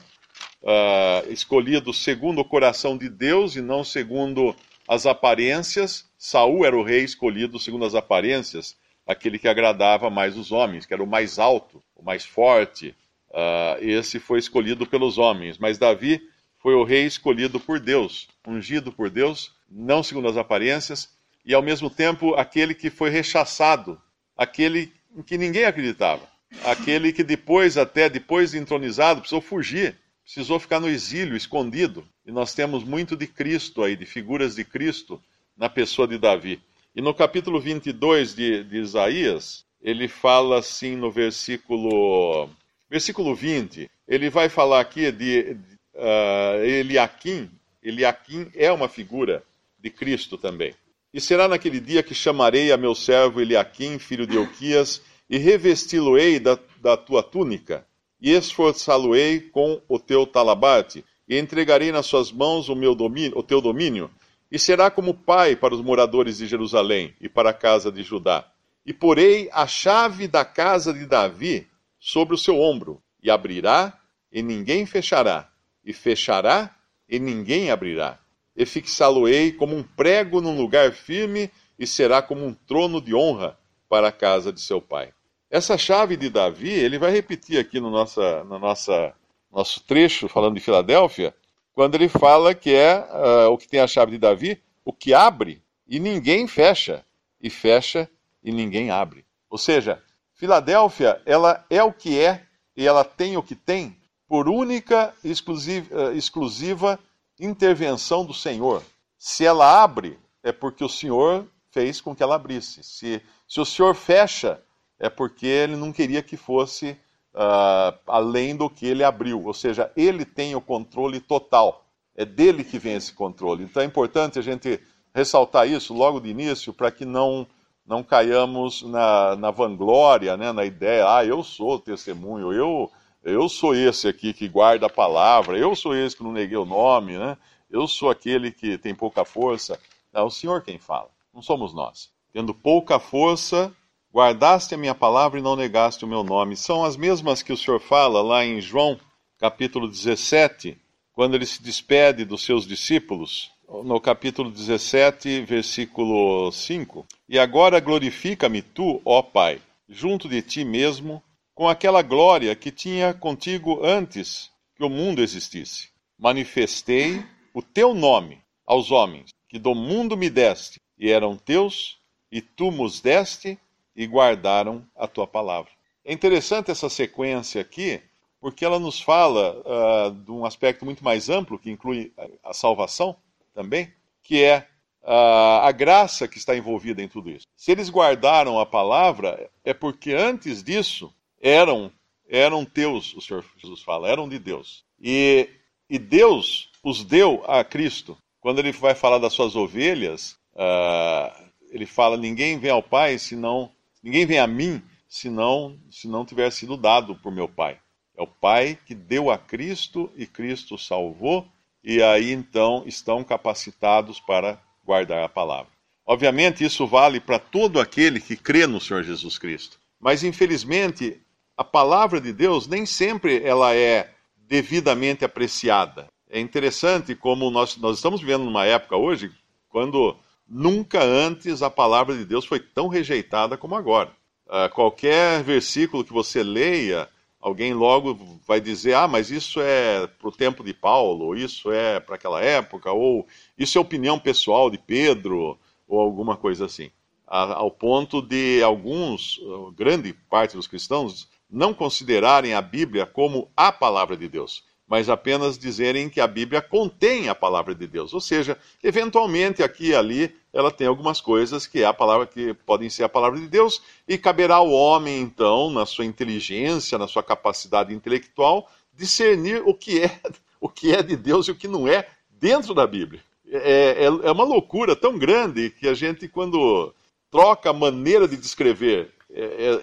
uh, 0.63 1.31
escolhido 1.31 1.93
segundo 1.93 2.41
o 2.41 2.45
coração 2.45 2.97
de 2.97 3.07
Deus 3.07 3.55
e 3.55 3.61
não 3.61 3.83
segundo 3.83 4.55
as 4.87 5.05
aparências. 5.05 6.09
Saul 6.17 6.65
era 6.65 6.75
o 6.75 6.81
rei 6.81 7.03
escolhido 7.03 7.59
segundo 7.59 7.85
as 7.85 7.93
aparências 7.93 8.75
aquele 9.05 9.37
que 9.37 9.47
agradava 9.47 10.09
mais 10.09 10.35
os 10.35 10.51
homens, 10.51 10.87
que 10.87 10.95
era 10.95 11.03
o 11.03 11.05
mais 11.05 11.37
alto, 11.37 11.79
o 11.95 12.01
mais 12.01 12.25
forte. 12.25 12.95
Uh, 13.29 13.77
esse 13.79 14.19
foi 14.19 14.39
escolhido 14.39 14.87
pelos 14.87 15.19
homens. 15.19 15.59
Mas 15.59 15.77
Davi 15.77 16.19
foi 16.57 16.73
o 16.73 16.83
rei 16.83 17.05
escolhido 17.05 17.59
por 17.59 17.79
Deus, 17.79 18.27
ungido 18.47 18.91
por 18.91 19.11
Deus, 19.11 19.51
não 19.69 20.01
segundo 20.01 20.27
as 20.27 20.37
aparências, 20.37 21.13
e 21.45 21.53
ao 21.53 21.61
mesmo 21.61 21.89
tempo 21.89 22.33
aquele 22.35 22.73
que 22.73 22.89
foi 22.89 23.09
rechaçado, 23.09 24.01
aquele 24.35 24.91
em 25.15 25.21
que 25.21 25.37
ninguém 25.37 25.65
acreditava, 25.65 26.27
aquele 26.63 27.11
que 27.11 27.23
depois, 27.23 27.77
até 27.77 28.09
depois 28.09 28.51
de 28.51 28.57
entronizado, 28.57 29.21
precisou 29.21 29.41
fugir, 29.41 29.95
precisou 30.23 30.59
ficar 30.59 30.79
no 30.79 30.89
exílio, 30.89 31.35
escondido. 31.35 32.03
E 32.25 32.31
nós 32.31 32.53
temos 32.53 32.83
muito 32.83 33.15
de 33.15 33.27
Cristo 33.27 33.83
aí, 33.83 33.95
de 33.95 34.05
figuras 34.05 34.55
de 34.55 34.63
Cristo 34.63 35.21
na 35.57 35.69
pessoa 35.69 36.07
de 36.07 36.17
Davi. 36.17 36.61
E 36.95 37.01
no 37.01 37.13
capítulo 37.13 37.59
22 37.59 38.35
de, 38.35 38.63
de 38.63 38.77
Isaías, 38.77 39.65
ele 39.81 40.07
fala 40.07 40.59
assim 40.59 40.95
no 40.95 41.11
versículo, 41.11 42.49
versículo 42.89 43.35
20, 43.35 43.89
ele 44.07 44.29
vai 44.29 44.47
falar 44.47 44.79
aqui 44.79 45.11
de, 45.11 45.55
de 45.55 45.75
uh, 45.95 46.63
Eliakim. 46.63 47.49
Eliakim 47.81 48.49
é 48.55 48.71
uma 48.71 48.87
figura 48.87 49.43
de 49.77 49.89
Cristo 49.89 50.37
também. 50.37 50.73
E 51.13 51.21
será 51.21 51.47
naquele 51.47 51.79
dia 51.79 52.01
que 52.01 52.15
chamarei 52.15 52.71
a 52.71 52.77
meu 52.77 52.95
servo 52.95 53.39
Eliakim, 53.39 53.99
filho 53.99 54.25
de 54.25 54.35
Euquias, 54.35 54.99
e 55.29 55.37
revesti-lo-ei 55.37 56.39
da, 56.39 56.57
da 56.81 56.97
tua 56.97 57.21
túnica, 57.21 57.85
e 58.19 58.31
esforçá-lo-ei 58.31 59.39
com 59.39 59.79
o 59.87 59.99
teu 59.99 60.25
talabate, 60.25 61.05
e 61.27 61.37
entregarei 61.37 61.91
nas 61.91 62.07
suas 62.07 62.31
mãos 62.31 62.67
o, 62.67 62.75
meu 62.75 62.95
domínio, 62.95 63.37
o 63.37 63.43
teu 63.43 63.61
domínio, 63.61 64.09
e 64.51 64.57
será 64.57 64.89
como 64.89 65.13
pai 65.13 65.55
para 65.55 65.75
os 65.75 65.81
moradores 65.81 66.37
de 66.37 66.47
Jerusalém 66.47 67.13
e 67.21 67.29
para 67.29 67.51
a 67.51 67.53
casa 67.53 67.91
de 67.91 68.01
Judá. 68.01 68.45
E 68.85 68.91
porei 68.91 69.49
a 69.53 69.67
chave 69.67 70.27
da 70.27 70.43
casa 70.43 70.93
de 70.93 71.05
Davi 71.05 71.67
sobre 71.99 72.33
o 72.33 72.37
seu 72.37 72.59
ombro, 72.59 73.01
e 73.21 73.29
abrirá, 73.29 73.99
e 74.31 74.41
ninguém 74.41 74.85
fechará, 74.85 75.49
e 75.85 75.93
fechará, 75.93 76.75
e 77.07 77.19
ninguém 77.19 77.69
abrirá. 77.69 78.19
E 78.55 78.65
fixá-lo-ei 78.65 79.51
como 79.51 79.75
um 79.75 79.83
prego 79.83 80.41
num 80.41 80.55
lugar 80.55 80.91
firme, 80.91 81.51
e 81.77 81.87
será 81.87 82.21
como 82.21 82.45
um 82.45 82.53
trono 82.53 83.01
de 83.01 83.15
honra 83.15 83.57
para 83.89 84.07
a 84.07 84.11
casa 84.11 84.51
de 84.51 84.61
seu 84.61 84.81
pai. 84.81 85.13
Essa 85.49 85.77
chave 85.77 86.17
de 86.17 86.29
Davi, 86.29 86.71
ele 86.71 86.97
vai 86.97 87.11
repetir 87.11 87.59
aqui 87.59 87.79
no 87.79 87.91
nossa, 87.91 88.43
no 88.43 88.57
nossa, 88.57 89.13
nosso 89.51 89.83
trecho, 89.83 90.27
falando 90.27 90.55
de 90.55 90.59
Filadélfia, 90.59 91.33
quando 91.73 91.95
ele 91.95 92.09
fala 92.09 92.55
que 92.55 92.73
é 92.73 92.97
uh, 92.97 93.51
o 93.51 93.57
que 93.57 93.67
tem 93.67 93.79
a 93.79 93.87
chave 93.87 94.11
de 94.11 94.17
Davi, 94.17 94.61
o 94.83 94.91
que 94.91 95.13
abre 95.13 95.61
e 95.87 95.99
ninguém 95.99 96.47
fecha, 96.47 97.05
e 97.39 97.49
fecha 97.49 98.09
e 98.43 98.51
ninguém 98.51 98.89
abre. 98.89 99.25
Ou 99.49 99.57
seja, 99.57 100.01
Filadélfia, 100.33 101.21
ela 101.25 101.63
é 101.69 101.83
o 101.83 101.93
que 101.93 102.19
é 102.19 102.43
e 102.75 102.87
ela 102.87 103.03
tem 103.03 103.37
o 103.37 103.43
que 103.43 103.55
tem 103.55 103.95
por 104.27 104.49
única 104.49 105.13
e 105.23 105.29
exclusiva, 105.29 106.09
uh, 106.09 106.13
exclusiva 106.15 106.99
intervenção 107.43 108.25
do 108.25 108.33
Senhor. 108.33 108.83
Se 109.17 109.45
ela 109.45 109.83
abre, 109.83 110.19
é 110.41 110.51
porque 110.51 110.83
o 110.83 110.89
Senhor 110.89 111.45
fez 111.71 111.99
com 111.99 112.15
que 112.15 112.21
ela 112.21 112.35
abrisse. 112.35 112.83
Se, 112.83 113.21
se 113.47 113.59
o 113.59 113.65
Senhor 113.65 113.95
fecha, 113.95 114.61
é 114.99 115.09
porque 115.09 115.45
ele 115.45 115.75
não 115.75 115.91
queria 115.91 116.21
que 116.21 116.37
fosse 116.37 116.97
uh, 117.33 117.97
além 118.07 118.55
do 118.55 118.69
que 118.69 118.85
ele 118.85 119.03
abriu. 119.03 119.43
Ou 119.45 119.53
seja, 119.53 119.91
ele 119.95 120.25
tem 120.25 120.55
o 120.55 120.61
controle 120.61 121.19
total. 121.19 121.85
É 122.15 122.25
dele 122.25 122.63
que 122.63 122.77
vem 122.77 122.95
esse 122.95 123.13
controle. 123.13 123.63
Então 123.63 123.81
é 123.81 123.85
importante 123.85 124.37
a 124.37 124.41
gente 124.41 124.79
ressaltar 125.13 125.67
isso 125.67 125.93
logo 125.93 126.19
de 126.19 126.29
início 126.29 126.73
para 126.73 126.91
que 126.91 127.05
não 127.05 127.47
não 127.85 128.01
caiamos 128.01 128.81
na, 128.83 129.35
na 129.35 129.51
vanglória, 129.51 130.37
né, 130.37 130.51
na 130.51 130.63
ideia, 130.63 131.17
ah, 131.17 131.25
eu 131.25 131.43
sou 131.43 131.77
testemunho, 131.77 132.53
eu, 132.53 132.89
eu 133.23 133.47
sou 133.47 133.75
esse 133.75 134.07
aqui 134.07 134.33
que 134.33 134.47
guarda 134.47 134.87
a 134.87 134.89
palavra, 134.89 135.57
eu 135.57 135.75
sou 135.75 135.95
esse 135.95 136.15
que 136.15 136.23
não 136.23 136.31
neguei 136.31 136.57
o 136.57 136.65
nome, 136.65 137.17
né, 137.17 137.37
eu 137.69 137.87
sou 137.87 138.09
aquele 138.09 138.51
que 138.51 138.77
tem 138.77 138.93
pouca 138.93 139.25
força. 139.25 139.79
É 140.13 140.21
o 140.21 140.29
Senhor 140.29 140.61
quem 140.61 140.77
fala, 140.77 141.09
não 141.33 141.41
somos 141.41 141.73
nós. 141.73 142.11
Tendo 142.31 142.53
pouca 142.53 142.99
força, 142.99 143.73
Guardaste 144.13 144.75
a 144.75 144.77
minha 144.77 144.93
palavra 144.93 145.39
e 145.39 145.41
não 145.41 145.55
negaste 145.55 146.05
o 146.05 146.07
meu 146.07 146.23
nome. 146.23 146.55
São 146.55 146.85
as 146.85 146.95
mesmas 146.95 147.41
que 147.41 147.51
o 147.51 147.57
Senhor 147.57 147.79
fala 147.79 148.21
lá 148.21 148.45
em 148.45 148.61
João, 148.61 148.99
capítulo 149.39 149.87
17, 149.87 150.77
quando 151.13 151.33
ele 151.33 151.47
se 151.47 151.63
despede 151.63 152.23
dos 152.23 152.45
seus 152.45 152.67
discípulos, 152.67 153.49
no 153.67 153.99
capítulo 153.99 154.51
17, 154.51 155.41
versículo 155.41 156.51
5. 156.51 157.07
E 157.27 157.39
agora 157.39 157.79
glorifica-me 157.79 158.61
tu, 158.61 159.01
ó 159.03 159.23
Pai, 159.23 159.59
junto 159.89 160.29
de 160.29 160.43
ti 160.43 160.63
mesmo, 160.63 161.23
com 161.55 161.67
aquela 161.67 162.01
glória 162.01 162.55
que 162.55 162.71
tinha 162.71 163.13
contigo 163.13 163.85
antes 163.85 164.51
que 164.75 164.83
o 164.83 164.89
mundo 164.89 165.21
existisse. 165.21 165.89
Manifestei 166.17 167.23
o 167.53 167.61
teu 167.61 167.93
nome 167.93 168.41
aos 168.65 168.91
homens, 168.91 169.29
que 169.47 169.59
do 169.59 169.75
mundo 169.75 170.17
me 170.17 170.29
deste, 170.29 170.81
e 170.97 171.11
eram 171.11 171.37
teus, 171.37 171.99
e 172.31 172.41
tu 172.41 172.71
nos 172.71 173.01
deste, 173.01 173.59
e 173.95 174.07
guardaram 174.07 174.85
a 174.95 175.07
tua 175.07 175.27
palavra. 175.27 175.71
É 176.03 176.11
interessante 176.11 176.71
essa 176.71 176.89
sequência 176.89 177.61
aqui, 177.61 178.01
porque 178.39 178.65
ela 178.65 178.79
nos 178.79 178.99
fala 178.99 179.61
uh, 179.61 180.11
de 180.11 180.31
um 180.31 180.45
aspecto 180.45 180.83
muito 180.83 181.03
mais 181.03 181.29
amplo, 181.29 181.59
que 181.59 181.69
inclui 181.69 182.11
a 182.43 182.53
salvação 182.53 183.15
também, 183.53 183.93
que 184.23 184.43
é 184.43 184.67
uh, 185.03 185.61
a 185.61 185.71
graça 185.71 186.27
que 186.27 186.37
está 186.37 186.55
envolvida 186.55 187.01
em 187.01 187.07
tudo 187.07 187.29
isso. 187.29 187.45
Se 187.55 187.71
eles 187.71 187.89
guardaram 187.89 188.59
a 188.59 188.65
palavra, 188.65 189.49
é 189.63 189.73
porque 189.73 190.13
antes 190.13 190.63
disso 190.63 191.13
eram 191.43 191.91
eram 192.29 192.65
teus, 192.65 193.13
o 193.13 193.21
Senhor 193.21 193.45
Jesus 193.57 193.83
fala, 193.83 194.09
eram 194.09 194.27
de 194.27 194.39
Deus. 194.39 194.83
E 194.99 195.47
e 195.89 195.99
Deus 195.99 196.71
os 196.83 197.03
deu 197.03 197.43
a 197.45 197.63
Cristo. 197.63 198.17
Quando 198.39 198.59
ele 198.59 198.71
vai 198.71 198.95
falar 198.95 199.19
das 199.19 199.33
suas 199.33 199.55
ovelhas, 199.55 200.35
uh, 200.55 201.51
ele 201.69 201.85
fala: 201.85 202.17
ninguém 202.17 202.57
vem 202.57 202.71
ao 202.71 202.81
Pai 202.81 203.19
senão, 203.19 203.71
ninguém 204.01 204.25
vem 204.25 204.39
a 204.39 204.47
mim 204.47 204.81
senão, 205.07 205.77
se 205.91 206.07
não 206.07 206.25
tiver 206.25 206.49
sido 206.51 206.75
dado 206.75 207.15
por 207.15 207.31
meu 207.31 207.47
Pai. 207.47 207.79
É 208.17 208.23
o 208.23 208.27
Pai 208.27 208.77
que 208.87 208.95
deu 208.95 209.29
a 209.29 209.37
Cristo 209.37 210.11
e 210.15 210.25
Cristo 210.25 210.77
salvou, 210.77 211.47
e 211.83 212.01
aí 212.01 212.31
então 212.31 212.83
estão 212.87 213.23
capacitados 213.23 214.19
para 214.19 214.59
guardar 214.83 215.23
a 215.23 215.29
palavra. 215.29 215.71
Obviamente, 216.05 216.63
isso 216.63 216.87
vale 216.87 217.19
para 217.19 217.39
todo 217.39 217.79
aquele 217.79 218.19
que 218.19 218.35
crê 218.35 218.65
no 218.65 218.81
Senhor 218.81 219.03
Jesus 219.03 219.37
Cristo. 219.37 219.79
Mas, 219.99 220.23
infelizmente, 220.23 221.21
a 221.57 221.63
palavra 221.63 222.19
de 222.19 222.33
Deus 222.33 222.67
nem 222.67 222.85
sempre 222.85 223.43
ela 223.43 223.75
é 223.75 224.11
devidamente 224.47 225.23
apreciada. 225.23 226.07
É 226.29 226.39
interessante 226.39 227.15
como 227.15 227.51
nós, 227.51 227.77
nós 227.77 227.97
estamos 227.97 228.21
vivendo 228.21 228.43
numa 228.43 228.65
época 228.65 228.97
hoje 228.97 229.31
quando 229.69 230.15
nunca 230.47 231.03
antes 231.03 231.61
a 231.61 231.69
palavra 231.69 232.15
de 232.15 232.25
Deus 232.25 232.45
foi 232.45 232.59
tão 232.59 232.87
rejeitada 232.87 233.57
como 233.57 233.75
agora. 233.75 234.11
Uh, 234.45 234.69
qualquer 234.73 235.41
versículo 235.43 236.03
que 236.03 236.13
você 236.13 236.43
leia, 236.43 237.09
alguém 237.39 237.73
logo 237.73 238.39
vai 238.47 238.59
dizer: 238.59 238.93
ah, 238.93 239.07
mas 239.07 239.31
isso 239.31 239.59
é 239.61 240.05
para 240.05 240.27
o 240.27 240.31
tempo 240.31 240.63
de 240.63 240.73
Paulo, 240.73 241.25
ou 241.25 241.35
isso 241.35 241.71
é 241.71 241.99
para 241.99 242.15
aquela 242.15 242.41
época, 242.41 242.91
ou 242.91 243.25
isso 243.57 243.77
é 243.77 243.81
opinião 243.81 244.19
pessoal 244.19 244.69
de 244.69 244.77
Pedro, 244.77 245.57
ou 245.87 245.99
alguma 245.99 246.37
coisa 246.37 246.65
assim. 246.65 246.91
ao 247.25 247.71
ponto 247.71 248.21
de 248.21 248.61
alguns, 248.61 249.39
grande 249.75 250.13
parte 250.29 250.55
dos 250.55 250.67
cristãos, 250.67 251.27
não 251.53 251.71
considerarem 251.71 252.55
a 252.55 252.61
Bíblia 252.61 253.05
como 253.05 253.47
a 253.55 253.71
palavra 253.71 254.17
de 254.17 254.27
Deus, 254.27 254.63
mas 254.87 255.07
apenas 255.07 255.57
dizerem 255.57 256.09
que 256.09 256.19
a 256.19 256.25
Bíblia 256.25 256.61
contém 256.61 257.29
a 257.29 257.35
palavra 257.35 257.75
de 257.75 257.85
Deus. 257.85 258.11
Ou 258.11 258.19
seja, 258.19 258.57
eventualmente 258.83 259.61
aqui 259.61 259.89
e 259.89 259.95
ali 259.95 260.35
ela 260.51 260.71
tem 260.71 260.87
algumas 260.87 261.21
coisas 261.21 261.67
que 261.67 261.83
é 261.83 261.85
a 261.85 261.93
palavra 261.93 262.25
que 262.25 262.55
podem 262.65 262.89
ser 262.89 263.03
a 263.03 263.09
palavra 263.09 263.39
de 263.39 263.47
Deus 263.47 263.81
e 264.07 264.17
caberá 264.17 264.55
ao 264.55 264.71
homem 264.71 265.21
então, 265.21 265.69
na 265.69 265.85
sua 265.85 266.05
inteligência, 266.05 266.97
na 266.97 267.07
sua 267.07 267.21
capacidade 267.21 267.93
intelectual, 267.93 268.67
discernir 268.95 269.61
o 269.63 269.73
que 269.75 270.01
é 270.01 270.19
o 270.59 270.69
que 270.69 270.93
é 270.93 271.03
de 271.03 271.17
Deus 271.17 271.47
e 271.47 271.51
o 271.51 271.55
que 271.55 271.67
não 271.67 271.87
é 271.87 272.07
dentro 272.31 272.73
da 272.73 272.87
Bíblia. 272.87 273.21
É, 273.47 274.05
é, 274.05 274.05
é 274.05 274.31
uma 274.31 274.45
loucura 274.45 274.95
tão 274.95 275.19
grande 275.19 275.69
que 275.69 275.87
a 275.87 275.93
gente, 275.93 276.27
quando 276.27 276.93
troca 277.29 277.69
a 277.69 277.73
maneira 277.73 278.27
de 278.27 278.37
descrever 278.37 279.01
é, 279.01 279.03
é, 279.03 279.22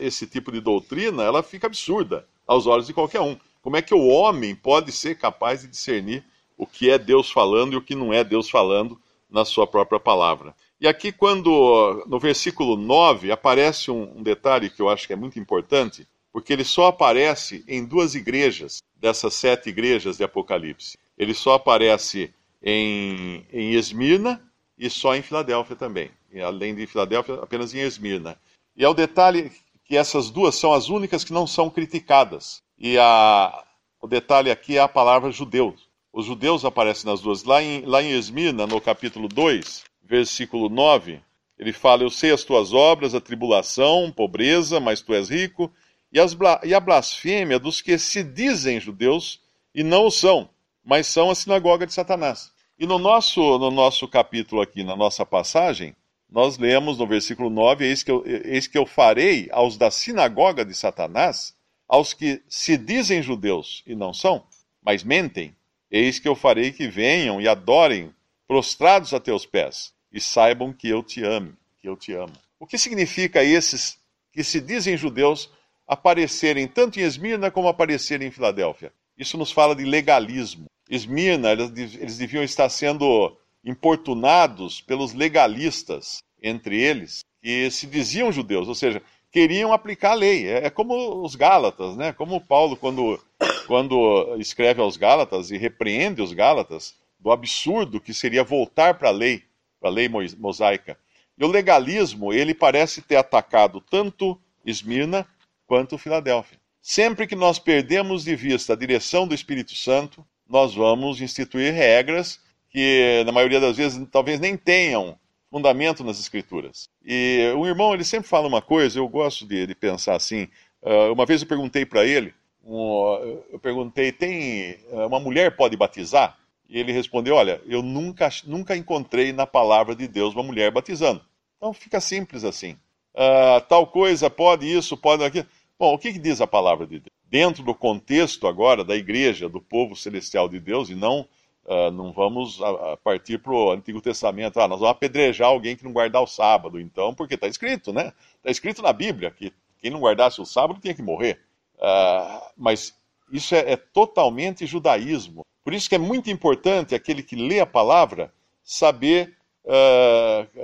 esse 0.00 0.26
tipo 0.26 0.52
de 0.52 0.60
doutrina, 0.60 1.22
ela 1.22 1.42
fica 1.42 1.66
absurda 1.66 2.26
aos 2.46 2.66
olhos 2.66 2.86
de 2.86 2.94
qualquer 2.94 3.20
um. 3.20 3.36
Como 3.62 3.76
é 3.76 3.82
que 3.82 3.94
o 3.94 4.06
homem 4.06 4.54
pode 4.54 4.92
ser 4.92 5.16
capaz 5.16 5.62
de 5.62 5.68
discernir 5.68 6.24
o 6.56 6.66
que 6.66 6.90
é 6.90 6.98
Deus 6.98 7.30
falando 7.30 7.72
e 7.72 7.76
o 7.76 7.82
que 7.82 7.94
não 7.94 8.12
é 8.12 8.22
Deus 8.22 8.48
falando 8.48 9.00
na 9.28 9.44
sua 9.44 9.66
própria 9.66 10.00
palavra? 10.00 10.54
E 10.80 10.88
aqui, 10.88 11.12
quando 11.12 12.04
no 12.06 12.18
versículo 12.18 12.76
9 12.76 13.30
aparece 13.30 13.90
um, 13.90 14.18
um 14.18 14.22
detalhe 14.22 14.70
que 14.70 14.80
eu 14.80 14.88
acho 14.88 15.06
que 15.06 15.12
é 15.12 15.16
muito 15.16 15.38
importante, 15.38 16.06
porque 16.32 16.52
ele 16.52 16.64
só 16.64 16.86
aparece 16.86 17.64
em 17.68 17.84
duas 17.84 18.14
igrejas 18.14 18.82
dessas 18.96 19.34
sete 19.34 19.68
igrejas 19.68 20.16
de 20.16 20.24
Apocalipse. 20.24 20.96
Ele 21.18 21.34
só 21.34 21.54
aparece 21.54 22.32
em, 22.62 23.44
em 23.52 23.72
Esmirna 23.72 24.40
e 24.78 24.88
só 24.88 25.14
em 25.14 25.22
Filadélfia 25.22 25.76
também. 25.76 26.10
E 26.32 26.40
além 26.40 26.74
de 26.74 26.86
Filadélfia, 26.86 27.34
apenas 27.34 27.74
em 27.74 27.80
Esmirna. 27.80 28.38
E 28.76 28.84
é 28.84 28.88
o 28.88 28.94
detalhe 28.94 29.52
que 29.84 29.96
essas 29.96 30.30
duas 30.30 30.54
são 30.54 30.72
as 30.72 30.88
únicas 30.88 31.24
que 31.24 31.32
não 31.32 31.46
são 31.46 31.68
criticadas. 31.68 32.62
E 32.78 32.96
a, 32.98 33.64
o 34.00 34.06
detalhe 34.06 34.50
aqui 34.50 34.76
é 34.76 34.80
a 34.80 34.88
palavra 34.88 35.30
judeu. 35.30 35.74
Os 36.12 36.26
judeus 36.26 36.64
aparecem 36.64 37.10
nas 37.10 37.20
duas. 37.20 37.44
Lá 37.44 37.62
em, 37.62 37.84
lá 37.84 38.02
em 38.02 38.12
Esmirna, 38.12 38.66
no 38.66 38.80
capítulo 38.80 39.28
2, 39.28 39.84
versículo 40.02 40.68
9, 40.68 41.20
ele 41.58 41.72
fala: 41.72 42.02
Eu 42.02 42.10
sei 42.10 42.32
as 42.32 42.42
tuas 42.42 42.72
obras, 42.72 43.14
a 43.14 43.20
tribulação, 43.20 44.10
pobreza, 44.10 44.80
mas 44.80 45.02
tu 45.02 45.12
és 45.12 45.28
rico, 45.28 45.72
e, 46.12 46.18
as, 46.18 46.36
e 46.64 46.74
a 46.74 46.80
blasfêmia 46.80 47.58
dos 47.58 47.80
que 47.80 47.98
se 47.98 48.24
dizem 48.24 48.80
judeus 48.80 49.40
e 49.74 49.84
não 49.84 50.06
o 50.06 50.10
são, 50.10 50.48
mas 50.84 51.06
são 51.06 51.30
a 51.30 51.34
sinagoga 51.34 51.86
de 51.86 51.92
Satanás. 51.92 52.50
E 52.78 52.86
no 52.86 52.98
nosso, 52.98 53.58
no 53.58 53.70
nosso 53.70 54.08
capítulo 54.08 54.62
aqui, 54.62 54.82
na 54.82 54.96
nossa 54.96 55.24
passagem, 55.24 55.94
nós 56.30 56.58
lemos 56.58 56.98
no 56.98 57.06
versículo 57.06 57.50
9: 57.50 57.84
eis 57.84 58.02
que, 58.02 58.10
eu, 58.10 58.22
eis 58.26 58.66
que 58.66 58.78
eu 58.78 58.86
farei 58.86 59.48
aos 59.50 59.76
da 59.76 59.90
sinagoga 59.90 60.64
de 60.64 60.74
Satanás, 60.74 61.54
aos 61.88 62.14
que 62.14 62.42
se 62.48 62.76
dizem 62.76 63.22
judeus 63.22 63.82
e 63.86 63.94
não 63.94 64.14
são, 64.14 64.44
mas 64.82 65.02
mentem, 65.02 65.54
eis 65.90 66.18
que 66.18 66.28
eu 66.28 66.34
farei 66.34 66.72
que 66.72 66.86
venham 66.86 67.40
e 67.40 67.48
adorem 67.48 68.14
prostrados 68.46 69.12
a 69.12 69.20
teus 69.20 69.44
pés, 69.44 69.92
e 70.12 70.20
saibam 70.20 70.72
que 70.72 70.88
eu 70.88 71.02
te 71.02 71.22
amo, 71.24 71.56
que 71.80 71.88
eu 71.88 71.96
te 71.96 72.12
amo. 72.12 72.32
O 72.58 72.66
que 72.66 72.78
significa 72.78 73.42
esses 73.42 73.98
que 74.32 74.44
se 74.44 74.60
dizem 74.60 74.96
judeus 74.96 75.50
aparecerem 75.86 76.68
tanto 76.68 77.00
em 77.00 77.02
Esmirna 77.02 77.50
como 77.50 77.68
aparecerem 77.68 78.28
em 78.28 78.30
Filadélfia? 78.30 78.92
Isso 79.18 79.36
nos 79.36 79.50
fala 79.50 79.74
de 79.74 79.84
legalismo. 79.84 80.66
Esmirna, 80.88 81.52
eles, 81.52 81.94
eles 81.94 82.18
deviam 82.18 82.42
estar 82.42 82.68
sendo 82.68 83.36
importunados 83.64 84.80
pelos 84.80 85.12
legalistas, 85.12 86.22
entre 86.42 86.80
eles, 86.80 87.20
que 87.42 87.70
se 87.70 87.86
diziam 87.86 88.32
judeus, 88.32 88.68
ou 88.68 88.74
seja, 88.74 89.02
queriam 89.30 89.72
aplicar 89.72 90.12
a 90.12 90.14
lei. 90.14 90.46
É, 90.46 90.66
é 90.66 90.70
como 90.70 91.22
os 91.22 91.34
Gálatas, 91.34 91.96
né? 91.96 92.12
Como 92.12 92.40
Paulo, 92.40 92.76
quando, 92.76 93.20
quando 93.66 94.36
escreve 94.38 94.80
aos 94.80 94.96
Gálatas 94.96 95.50
e 95.50 95.56
repreende 95.56 96.22
os 96.22 96.32
Gálatas 96.32 96.94
do 97.18 97.30
absurdo 97.30 98.00
que 98.00 98.14
seria 98.14 98.42
voltar 98.42 98.94
para 98.94 99.08
a 99.08 99.12
lei, 99.12 99.44
para 99.78 99.90
a 99.90 99.92
lei 99.92 100.08
mosaica. 100.38 100.98
E 101.38 101.44
o 101.44 101.48
legalismo, 101.48 102.32
ele 102.32 102.54
parece 102.54 103.02
ter 103.02 103.16
atacado 103.16 103.80
tanto 103.80 104.38
Esmirna 104.64 105.26
quanto 105.66 105.98
Filadélfia. 105.98 106.58
Sempre 106.82 107.26
que 107.26 107.36
nós 107.36 107.58
perdemos 107.58 108.24
de 108.24 108.34
vista 108.34 108.72
a 108.72 108.76
direção 108.76 109.26
do 109.26 109.34
Espírito 109.34 109.74
Santo, 109.74 110.26
nós 110.48 110.74
vamos 110.74 111.20
instituir 111.20 111.72
regras 111.72 112.40
que, 112.70 113.22
na 113.26 113.32
maioria 113.32 113.60
das 113.60 113.76
vezes, 113.76 114.00
talvez 114.10 114.38
nem 114.40 114.56
tenham 114.56 115.18
fundamento 115.50 116.04
nas 116.04 116.20
Escrituras. 116.20 116.88
E 117.04 117.52
o 117.56 117.66
irmão, 117.66 117.92
ele 117.92 118.04
sempre 118.04 118.28
fala 118.28 118.46
uma 118.46 118.62
coisa, 118.62 118.98
eu 118.98 119.08
gosto 119.08 119.46
de, 119.46 119.66
de 119.66 119.74
pensar 119.74 120.14
assim. 120.14 120.46
Uh, 120.80 121.12
uma 121.12 121.26
vez 121.26 121.42
eu 121.42 121.48
perguntei 121.48 121.84
para 121.84 122.06
ele, 122.06 122.32
um, 122.64 123.42
eu 123.52 123.58
perguntei, 123.58 124.12
tem 124.12 124.78
ah, 124.92 125.06
uma 125.06 125.18
mulher 125.18 125.56
pode 125.56 125.76
batizar? 125.76 126.38
E 126.68 126.78
ele 126.78 126.92
respondeu, 126.92 127.34
olha, 127.34 127.60
eu 127.66 127.82
nunca, 127.82 128.28
nunca 128.44 128.76
encontrei 128.76 129.32
na 129.32 129.46
palavra 129.46 129.94
de 129.94 130.06
Deus 130.06 130.34
uma 130.34 130.42
mulher 130.44 130.70
batizando. 130.70 131.20
Então 131.56 131.72
fica 131.72 132.00
simples 132.00 132.44
assim. 132.44 132.76
Uh, 133.12 133.60
tal 133.68 133.88
coisa 133.88 134.30
pode 134.30 134.66
isso, 134.66 134.96
pode 134.96 135.24
aquilo. 135.24 135.46
Bom, 135.76 135.94
o 135.94 135.98
que, 135.98 136.12
que 136.12 136.18
diz 136.18 136.40
a 136.40 136.46
palavra 136.46 136.86
de 136.86 137.00
Deus? 137.00 137.10
Dentro 137.28 137.64
do 137.64 137.74
contexto 137.74 138.46
agora 138.46 138.84
da 138.84 138.94
igreja, 138.94 139.48
do 139.48 139.60
povo 139.60 139.96
celestial 139.96 140.48
de 140.48 140.60
Deus, 140.60 140.90
e 140.90 140.94
não, 140.94 141.26
uh, 141.64 141.90
não 141.90 142.12
vamos 142.12 142.60
uh, 142.60 142.96
partir 143.02 143.38
para 143.38 143.52
o 143.52 143.70
Antigo 143.70 144.00
Testamento. 144.00 144.60
Ah, 144.60 144.68
nós 144.68 144.80
vamos 144.80 144.94
apedrejar 144.94 145.48
alguém 145.48 145.76
que 145.76 145.84
não 145.84 145.92
guardar 145.92 146.22
o 146.22 146.26
sábado, 146.26 146.80
então, 146.80 147.14
porque 147.14 147.34
está 147.34 147.46
escrito, 147.46 147.92
né? 147.92 148.12
Está 148.36 148.50
escrito 148.50 148.82
na 148.82 148.92
Bíblia 148.92 149.30
que 149.30 149.52
quem 149.78 149.90
não 149.90 150.00
guardasse 150.00 150.40
o 150.40 150.46
sábado 150.46 150.80
tinha 150.80 150.94
que 150.94 151.02
morrer. 151.02 151.40
Uh, 151.76 152.50
mas 152.56 152.94
isso 153.32 153.54
é, 153.54 153.72
é 153.72 153.76
totalmente 153.76 154.66
judaísmo. 154.66 155.42
Por 155.64 155.72
isso 155.72 155.88
que 155.88 155.94
é 155.94 155.98
muito 155.98 156.30
importante 156.30 156.94
aquele 156.94 157.22
que 157.22 157.36
lê 157.36 157.60
a 157.60 157.66
palavra 157.66 158.32
saber, 158.62 159.36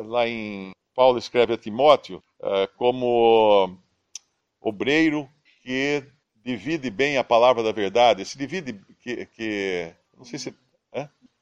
lá 0.07 0.27
em 0.27 0.73
Paulo 0.95 1.19
escreve 1.19 1.53
a 1.53 1.57
Timóteo, 1.57 2.23
como 2.77 3.77
obreiro 4.61 5.29
que 5.63 6.03
divide 6.47 6.91
bem 6.91 7.19
a 7.19 7.25
palavra 7.25 7.63
da 7.63 7.73
verdade, 7.73 8.25
se 8.25 8.39
divide, 8.39 8.81
que, 9.01 9.27
que 9.27 9.93
não 10.17 10.25
sei 10.25 10.39
se, 10.39 10.55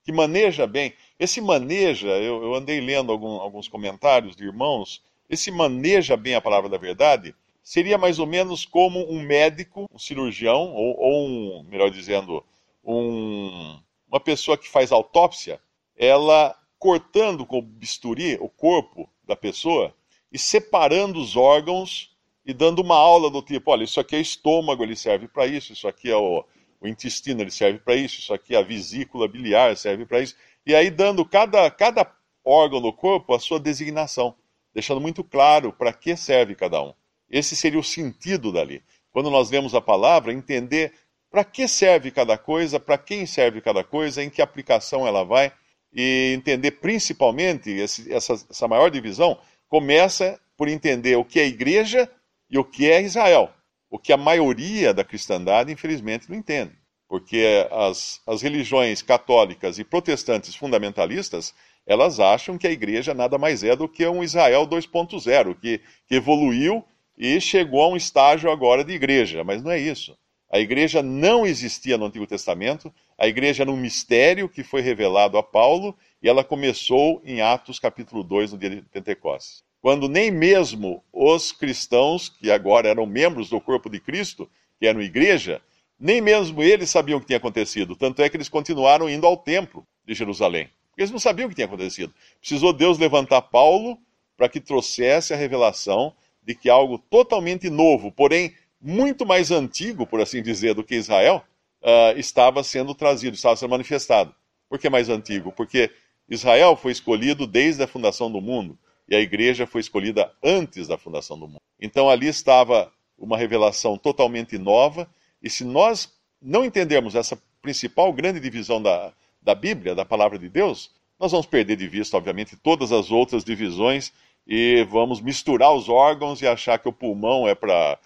que 0.04 0.12
maneja 0.12 0.66
bem. 0.66 0.92
Esse 1.18 1.40
maneja, 1.40 2.08
eu, 2.08 2.42
eu 2.42 2.54
andei 2.54 2.80
lendo 2.80 3.10
algum, 3.10 3.40
alguns 3.40 3.66
comentários 3.66 4.36
de 4.36 4.44
irmãos, 4.44 5.02
esse 5.28 5.50
maneja 5.50 6.16
bem 6.16 6.34
a 6.34 6.40
palavra 6.40 6.68
da 6.68 6.76
verdade 6.76 7.34
seria 7.62 7.96
mais 7.96 8.18
ou 8.18 8.26
menos 8.26 8.66
como 8.66 9.10
um 9.10 9.22
médico, 9.22 9.88
um 9.90 9.98
cirurgião, 9.98 10.74
ou, 10.74 11.00
ou 11.00 11.26
um, 11.26 11.62
melhor 11.64 11.90
dizendo, 11.90 12.44
um, 12.84 13.80
uma 14.06 14.20
pessoa 14.20 14.58
que 14.58 14.68
faz 14.68 14.92
autópsia, 14.92 15.58
ela 15.96 16.54
cortando 16.78 17.46
com 17.46 17.62
bisturi 17.62 18.36
o 18.38 18.50
corpo 18.50 19.08
da 19.26 19.34
pessoa 19.34 19.94
e 20.30 20.38
separando 20.38 21.18
os 21.18 21.34
órgãos 21.34 22.14
e 22.44 22.52
dando 22.52 22.82
uma 22.82 22.96
aula 22.96 23.30
do 23.30 23.40
tipo, 23.40 23.70
olha, 23.70 23.84
isso 23.84 23.98
aqui 23.98 24.16
é 24.16 24.20
estômago, 24.20 24.82
ele 24.82 24.94
serve 24.94 25.26
para 25.26 25.46
isso, 25.46 25.72
isso 25.72 25.88
aqui 25.88 26.10
é 26.10 26.16
o, 26.16 26.44
o 26.84 26.88
intestino, 26.88 27.40
ele 27.40 27.50
serve 27.50 27.78
para 27.78 27.96
isso, 27.96 28.20
isso 28.20 28.34
aqui 28.34 28.54
a 28.54 28.60
vesícula 28.60 29.26
biliar, 29.26 29.74
serve 29.74 30.04
para 30.04 30.20
isso. 30.20 30.36
E 30.66 30.74
aí 30.74 30.90
dando 30.90 31.24
cada, 31.24 31.70
cada 31.70 32.06
órgão 32.44 32.80
do 32.80 32.92
corpo 32.92 33.34
a 33.34 33.38
sua 33.38 33.58
designação, 33.58 34.36
deixando 34.74 35.00
muito 35.00 35.24
claro 35.24 35.72
para 35.72 35.94
que 35.94 36.14
serve 36.14 36.54
cada 36.54 36.82
um. 36.82 36.92
Esse 37.30 37.56
seria 37.56 37.78
o 37.78 37.84
sentido 37.84 38.52
dali. 38.52 38.82
Quando 39.12 39.30
nós 39.30 39.50
lemos 39.50 39.74
a 39.74 39.80
palavra, 39.80 40.32
entender 40.32 40.92
para 41.30 41.42
que 41.42 41.66
serve 41.66 42.10
cada 42.10 42.36
coisa, 42.36 42.78
para 42.78 42.98
quem 42.98 43.24
serve 43.24 43.62
cada 43.62 43.82
coisa, 43.82 44.22
em 44.22 44.28
que 44.28 44.42
aplicação 44.42 45.06
ela 45.06 45.24
vai, 45.24 45.52
e 45.90 46.34
entender 46.36 46.72
principalmente 46.72 47.70
esse, 47.70 48.12
essa, 48.12 48.34
essa 48.34 48.68
maior 48.68 48.90
divisão 48.90 49.38
começa 49.68 50.38
por 50.54 50.68
entender 50.68 51.16
o 51.16 51.24
que 51.24 51.40
é 51.40 51.46
igreja 51.46 52.10
e 52.50 52.58
o 52.58 52.64
que 52.64 52.90
é 52.90 53.00
Israel. 53.00 53.50
O 53.94 53.98
que 54.00 54.12
a 54.12 54.16
maioria 54.16 54.92
da 54.92 55.04
cristandade, 55.04 55.70
infelizmente, 55.70 56.28
não 56.28 56.36
entende. 56.36 56.72
Porque 57.08 57.64
as, 57.70 58.20
as 58.26 58.42
religiões 58.42 59.02
católicas 59.02 59.78
e 59.78 59.84
protestantes 59.84 60.56
fundamentalistas, 60.56 61.54
elas 61.86 62.18
acham 62.18 62.58
que 62.58 62.66
a 62.66 62.72
igreja 62.72 63.14
nada 63.14 63.38
mais 63.38 63.62
é 63.62 63.76
do 63.76 63.88
que 63.88 64.04
um 64.04 64.24
Israel 64.24 64.66
2.0, 64.66 65.54
que, 65.60 65.80
que 66.08 66.16
evoluiu 66.16 66.84
e 67.16 67.40
chegou 67.40 67.82
a 67.82 67.88
um 67.88 67.96
estágio 67.96 68.50
agora 68.50 68.82
de 68.82 68.92
igreja. 68.92 69.44
Mas 69.44 69.62
não 69.62 69.70
é 69.70 69.78
isso. 69.78 70.18
A 70.50 70.58
igreja 70.58 71.00
não 71.00 71.46
existia 71.46 71.96
no 71.96 72.06
Antigo 72.06 72.26
Testamento, 72.26 72.92
a 73.16 73.28
igreja 73.28 73.62
era 73.62 73.70
um 73.70 73.76
mistério 73.76 74.48
que 74.48 74.64
foi 74.64 74.80
revelado 74.80 75.38
a 75.38 75.42
Paulo 75.42 75.96
e 76.20 76.28
ela 76.28 76.42
começou 76.42 77.22
em 77.24 77.42
Atos 77.42 77.78
capítulo 77.78 78.24
2, 78.24 78.50
no 78.50 78.58
dia 78.58 78.70
de 78.70 78.82
Pentecostes 78.82 79.63
quando 79.84 80.08
nem 80.08 80.30
mesmo 80.30 81.04
os 81.12 81.52
cristãos, 81.52 82.30
que 82.30 82.50
agora 82.50 82.88
eram 82.88 83.04
membros 83.04 83.50
do 83.50 83.60
corpo 83.60 83.90
de 83.90 84.00
Cristo, 84.00 84.48
que 84.80 84.86
eram 84.86 85.02
igreja, 85.02 85.60
nem 86.00 86.22
mesmo 86.22 86.62
eles 86.62 86.88
sabiam 86.88 87.18
o 87.18 87.20
que 87.20 87.26
tinha 87.26 87.36
acontecido. 87.36 87.94
Tanto 87.94 88.22
é 88.22 88.30
que 88.30 88.34
eles 88.38 88.48
continuaram 88.48 89.10
indo 89.10 89.26
ao 89.26 89.36
templo 89.36 89.86
de 90.06 90.14
Jerusalém. 90.14 90.70
Porque 90.88 91.02
eles 91.02 91.10
não 91.10 91.18
sabiam 91.18 91.44
o 91.44 91.48
que 91.50 91.54
tinha 91.54 91.66
acontecido. 91.66 92.14
Precisou 92.40 92.72
Deus 92.72 92.96
levantar 92.96 93.42
Paulo 93.42 93.98
para 94.38 94.48
que 94.48 94.58
trouxesse 94.58 95.34
a 95.34 95.36
revelação 95.36 96.14
de 96.42 96.54
que 96.54 96.70
algo 96.70 96.96
totalmente 96.96 97.68
novo, 97.68 98.10
porém 98.10 98.54
muito 98.80 99.26
mais 99.26 99.50
antigo, 99.50 100.06
por 100.06 100.18
assim 100.18 100.42
dizer, 100.42 100.72
do 100.72 100.82
que 100.82 100.94
Israel, 100.94 101.44
uh, 101.82 102.18
estava 102.18 102.64
sendo 102.64 102.94
trazido, 102.94 103.34
estava 103.34 103.54
sendo 103.54 103.68
manifestado. 103.68 104.34
Por 104.66 104.78
que 104.78 104.88
mais 104.88 105.10
antigo? 105.10 105.52
Porque 105.52 105.90
Israel 106.26 106.74
foi 106.74 106.92
escolhido 106.92 107.46
desde 107.46 107.82
a 107.82 107.86
fundação 107.86 108.32
do 108.32 108.40
mundo 108.40 108.78
e 109.08 109.14
a 109.14 109.20
igreja 109.20 109.66
foi 109.66 109.80
escolhida 109.80 110.32
antes 110.42 110.88
da 110.88 110.98
fundação 110.98 111.38
do 111.38 111.46
mundo. 111.46 111.60
Então 111.80 112.08
ali 112.08 112.26
estava 112.28 112.90
uma 113.18 113.36
revelação 113.36 113.96
totalmente 113.96 114.58
nova, 114.58 115.08
e 115.42 115.48
se 115.48 115.64
nós 115.64 116.12
não 116.40 116.64
entendermos 116.64 117.14
essa 117.14 117.38
principal 117.62 118.12
grande 118.12 118.40
divisão 118.40 118.82
da, 118.82 119.12
da 119.40 119.54
Bíblia, 119.54 119.94
da 119.94 120.04
palavra 120.04 120.38
de 120.38 120.48
Deus, 120.48 120.90
nós 121.18 121.30
vamos 121.30 121.46
perder 121.46 121.76
de 121.76 121.86
vista, 121.86 122.16
obviamente, 122.16 122.56
todas 122.56 122.92
as 122.92 123.10
outras 123.10 123.44
divisões 123.44 124.12
e 124.46 124.84
vamos 124.90 125.20
misturar 125.20 125.72
os 125.72 125.88
órgãos 125.88 126.42
e 126.42 126.46
achar 126.46 126.78
que 126.78 126.88
o 126.88 126.92
pulmão 126.92 127.48
é 127.48 127.54
para 127.54 127.98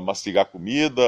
mastigar 0.00 0.46
comida, 0.46 1.02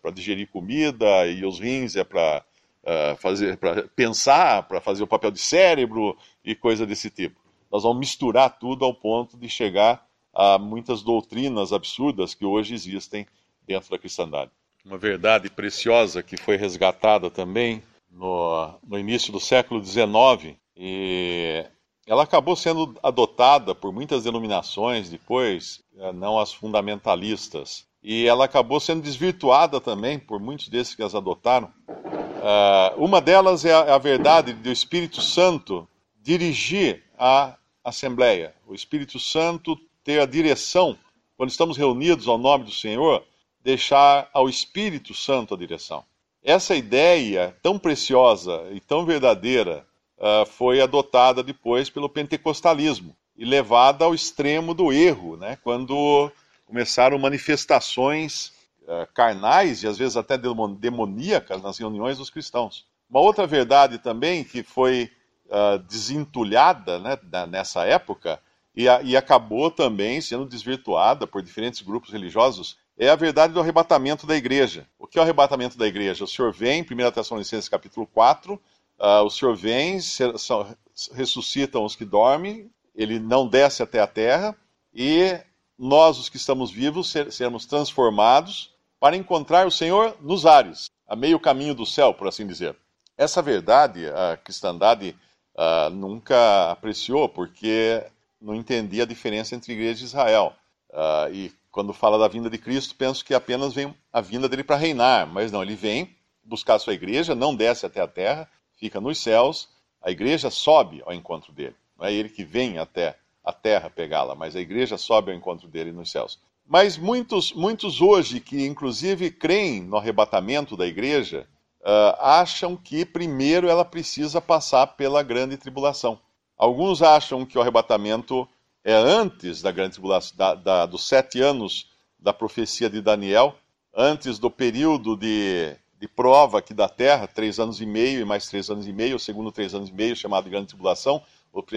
para 0.00 0.10
digerir 0.10 0.48
comida, 0.48 1.26
e 1.26 1.44
os 1.44 1.58
rins 1.58 1.96
é 1.96 2.04
para 2.04 2.42
uh, 2.82 3.16
fazer, 3.16 3.58
para 3.58 3.88
pensar, 3.88 4.62
para 4.62 4.80
fazer 4.80 5.02
o 5.02 5.06
papel 5.06 5.30
de 5.30 5.40
cérebro 5.40 6.16
e 6.42 6.54
coisa 6.54 6.86
desse 6.86 7.10
tipo 7.10 7.41
nós 7.72 7.84
vamos 7.84 7.98
misturar 7.98 8.58
tudo 8.58 8.84
ao 8.84 8.92
ponto 8.92 9.36
de 9.38 9.48
chegar 9.48 10.06
a 10.34 10.58
muitas 10.58 11.02
doutrinas 11.02 11.72
absurdas 11.72 12.34
que 12.34 12.44
hoje 12.44 12.74
existem 12.74 13.26
dentro 13.66 13.90
da 13.90 13.98
cristandade. 13.98 14.50
Uma 14.84 14.98
verdade 14.98 15.48
preciosa 15.48 16.22
que 16.22 16.36
foi 16.36 16.56
resgatada 16.56 17.30
também 17.30 17.82
no, 18.10 18.74
no 18.86 18.98
início 18.98 19.32
do 19.32 19.40
século 19.40 19.82
XIX 19.82 20.56
e 20.76 21.64
ela 22.06 22.24
acabou 22.24 22.56
sendo 22.56 22.94
adotada 23.02 23.74
por 23.74 23.92
muitas 23.92 24.24
denominações 24.24 25.08
depois, 25.08 25.82
eh, 25.96 26.12
não 26.12 26.38
as 26.38 26.52
fundamentalistas, 26.52 27.86
e 28.02 28.26
ela 28.26 28.44
acabou 28.44 28.80
sendo 28.80 29.02
desvirtuada 29.02 29.80
também 29.80 30.18
por 30.18 30.40
muitos 30.40 30.68
desses 30.68 30.94
que 30.94 31.02
as 31.02 31.14
adotaram. 31.14 31.72
Uh, 31.86 33.04
uma 33.04 33.20
delas 33.20 33.64
é 33.64 33.70
é 33.70 33.92
a 33.92 33.98
verdade 33.98 34.52
do 34.52 34.68
Espírito 34.68 35.20
Santo 35.22 35.88
dirigir 36.20 37.04
a 37.16 37.56
Assembleia, 37.84 38.54
o 38.66 38.74
Espírito 38.74 39.18
Santo 39.18 39.78
ter 40.04 40.20
a 40.20 40.26
direção, 40.26 40.96
quando 41.36 41.50
estamos 41.50 41.76
reunidos 41.76 42.28
ao 42.28 42.38
nome 42.38 42.64
do 42.64 42.70
Senhor, 42.70 43.24
deixar 43.62 44.28
ao 44.32 44.48
Espírito 44.48 45.14
Santo 45.14 45.54
a 45.54 45.56
direção. 45.56 46.04
Essa 46.42 46.74
ideia 46.74 47.56
tão 47.62 47.78
preciosa 47.78 48.68
e 48.72 48.80
tão 48.80 49.04
verdadeira 49.04 49.86
uh, 50.18 50.44
foi 50.46 50.80
adotada 50.80 51.42
depois 51.42 51.88
pelo 51.88 52.08
pentecostalismo 52.08 53.16
e 53.36 53.44
levada 53.44 54.04
ao 54.04 54.14
extremo 54.14 54.74
do 54.74 54.92
erro, 54.92 55.36
né? 55.36 55.56
quando 55.62 56.30
começaram 56.66 57.18
manifestações 57.18 58.52
uh, 58.82 59.06
carnais 59.14 59.82
e 59.82 59.86
às 59.86 59.96
vezes 59.96 60.16
até 60.16 60.36
demoníacas 60.36 61.62
nas 61.62 61.78
reuniões 61.78 62.18
dos 62.18 62.30
cristãos. 62.30 62.86
Uma 63.08 63.20
outra 63.20 63.46
verdade 63.46 63.98
também 63.98 64.42
que 64.42 64.62
foi 64.62 65.10
uh, 65.52 65.78
desentulhada 65.78 66.98
né, 66.98 67.18
nessa 67.46 67.84
época 67.84 68.40
e, 68.74 68.88
a, 68.88 69.02
e 69.02 69.16
acabou 69.16 69.70
também 69.70 70.20
sendo 70.20 70.46
desvirtuada 70.46 71.26
por 71.26 71.42
diferentes 71.42 71.82
grupos 71.82 72.10
religiosos 72.10 72.80
é 72.98 73.08
a 73.08 73.16
verdade 73.16 73.52
do 73.52 73.60
arrebatamento 73.60 74.26
da 74.26 74.36
igreja. 74.36 74.86
O 74.98 75.06
que 75.06 75.18
é 75.18 75.20
o 75.20 75.24
arrebatamento 75.24 75.76
da 75.76 75.86
igreja? 75.86 76.24
O 76.24 76.28
Senhor 76.28 76.52
vem, 76.52 76.80
em 76.80 76.82
1 76.82 77.10
Tessalonicenses 77.10 77.68
capítulo 77.68 78.06
4, 78.06 78.54
uh, 78.54 78.60
ah, 78.98 79.22
o 79.22 79.30
Senhor 79.30 79.56
vem, 79.56 80.00
se, 80.00 80.38
são, 80.38 80.66
ressuscitam 81.12 81.84
os 81.84 81.96
que 81.96 82.04
dormem, 82.04 82.70
ele 82.94 83.18
não 83.18 83.48
desce 83.48 83.82
até 83.82 84.00
a 84.00 84.06
terra, 84.06 84.56
e 84.94 85.38
nós, 85.78 86.18
os 86.18 86.28
que 86.28 86.36
estamos 86.36 86.70
vivos, 86.70 87.10
ser, 87.10 87.28
transformados 87.68 88.72
para 89.00 89.16
encontrar 89.16 89.66
o 89.66 89.70
Senhor 89.70 90.16
nos 90.20 90.46
ares, 90.46 90.86
a 91.08 91.16
meio 91.16 91.40
caminho 91.40 91.74
do 91.74 91.86
céu, 91.86 92.14
por 92.14 92.28
assim 92.28 92.46
dizer. 92.46 92.76
Essa 93.16 93.42
verdade, 93.42 94.06
a 94.06 94.36
cristandade 94.36 95.16
uh, 95.54 95.90
nunca 95.90 96.70
apreciou, 96.70 97.28
porque 97.28 98.02
não 98.40 98.54
entendia 98.54 99.04
a 99.04 99.06
diferença 99.06 99.54
entre 99.54 99.72
igreja 99.72 100.02
e 100.02 100.06
Israel. 100.06 100.52
Uh, 100.90 101.32
e 101.32 101.52
quando 101.70 101.92
fala 101.92 102.18
da 102.18 102.28
vinda 102.28 102.50
de 102.50 102.58
Cristo, 102.58 102.94
penso 102.94 103.24
que 103.24 103.34
apenas 103.34 103.72
vem 103.72 103.94
a 104.12 104.20
vinda 104.20 104.48
dele 104.48 104.64
para 104.64 104.76
reinar, 104.76 105.26
mas 105.26 105.50
não, 105.50 105.62
ele 105.62 105.74
vem 105.74 106.14
buscar 106.44 106.74
a 106.74 106.78
sua 106.78 106.94
igreja, 106.94 107.34
não 107.34 107.54
desce 107.54 107.86
até 107.86 108.00
a 108.00 108.06
terra, 108.06 108.48
fica 108.76 109.00
nos 109.00 109.18
céus, 109.18 109.68
a 110.02 110.10
igreja 110.10 110.50
sobe 110.50 111.02
ao 111.06 111.14
encontro 111.14 111.52
dele. 111.52 111.76
Não 111.98 112.06
é 112.06 112.12
ele 112.12 112.28
que 112.28 112.44
vem 112.44 112.78
até 112.78 113.16
a 113.44 113.52
terra 113.52 113.88
pegá-la, 113.88 114.34
mas 114.34 114.54
a 114.54 114.60
igreja 114.60 114.98
sobe 114.98 115.30
ao 115.30 115.36
encontro 115.36 115.68
dele 115.68 115.92
nos 115.92 116.10
céus. 116.10 116.38
Mas 116.66 116.96
muitos, 116.96 117.52
muitos 117.52 118.00
hoje 118.00 118.40
que 118.40 118.66
inclusive 118.66 119.30
creem 119.30 119.82
no 119.82 119.96
arrebatamento 119.96 120.76
da 120.76 120.86
igreja, 120.86 121.46
uh, 121.82 122.16
acham 122.20 122.76
que 122.76 123.04
primeiro 123.04 123.68
ela 123.68 123.84
precisa 123.84 124.40
passar 124.40 124.86
pela 124.88 125.22
grande 125.22 125.56
tribulação. 125.56 126.18
Alguns 126.56 127.02
acham 127.02 127.44
que 127.44 127.58
o 127.58 127.60
arrebatamento 127.60 128.48
é 128.84 128.94
antes 128.94 129.62
da 129.62 129.70
grande 129.70 129.92
tribulação, 129.92 130.36
da, 130.36 130.54
da, 130.54 130.86
dos 130.86 131.06
sete 131.06 131.40
anos 131.40 131.90
da 132.18 132.32
profecia 132.32 132.88
de 132.88 133.00
Daniel, 133.00 133.56
antes 133.94 134.38
do 134.38 134.50
período 134.50 135.16
de, 135.16 135.76
de 135.98 136.08
prova 136.08 136.58
aqui 136.58 136.72
da 136.72 136.88
terra, 136.88 137.26
três 137.26 137.58
anos 137.58 137.80
e 137.80 137.86
meio 137.86 138.20
e 138.20 138.24
mais 138.24 138.46
três 138.46 138.70
anos 138.70 138.86
e 138.86 138.92
meio, 138.92 139.16
o 139.16 139.20
segundo 139.20 139.52
três 139.52 139.74
anos 139.74 139.88
e 139.88 139.92
meio, 139.92 140.16
chamado 140.16 140.44
de 140.44 140.50
grande 140.50 140.68
tribulação, 140.68 141.22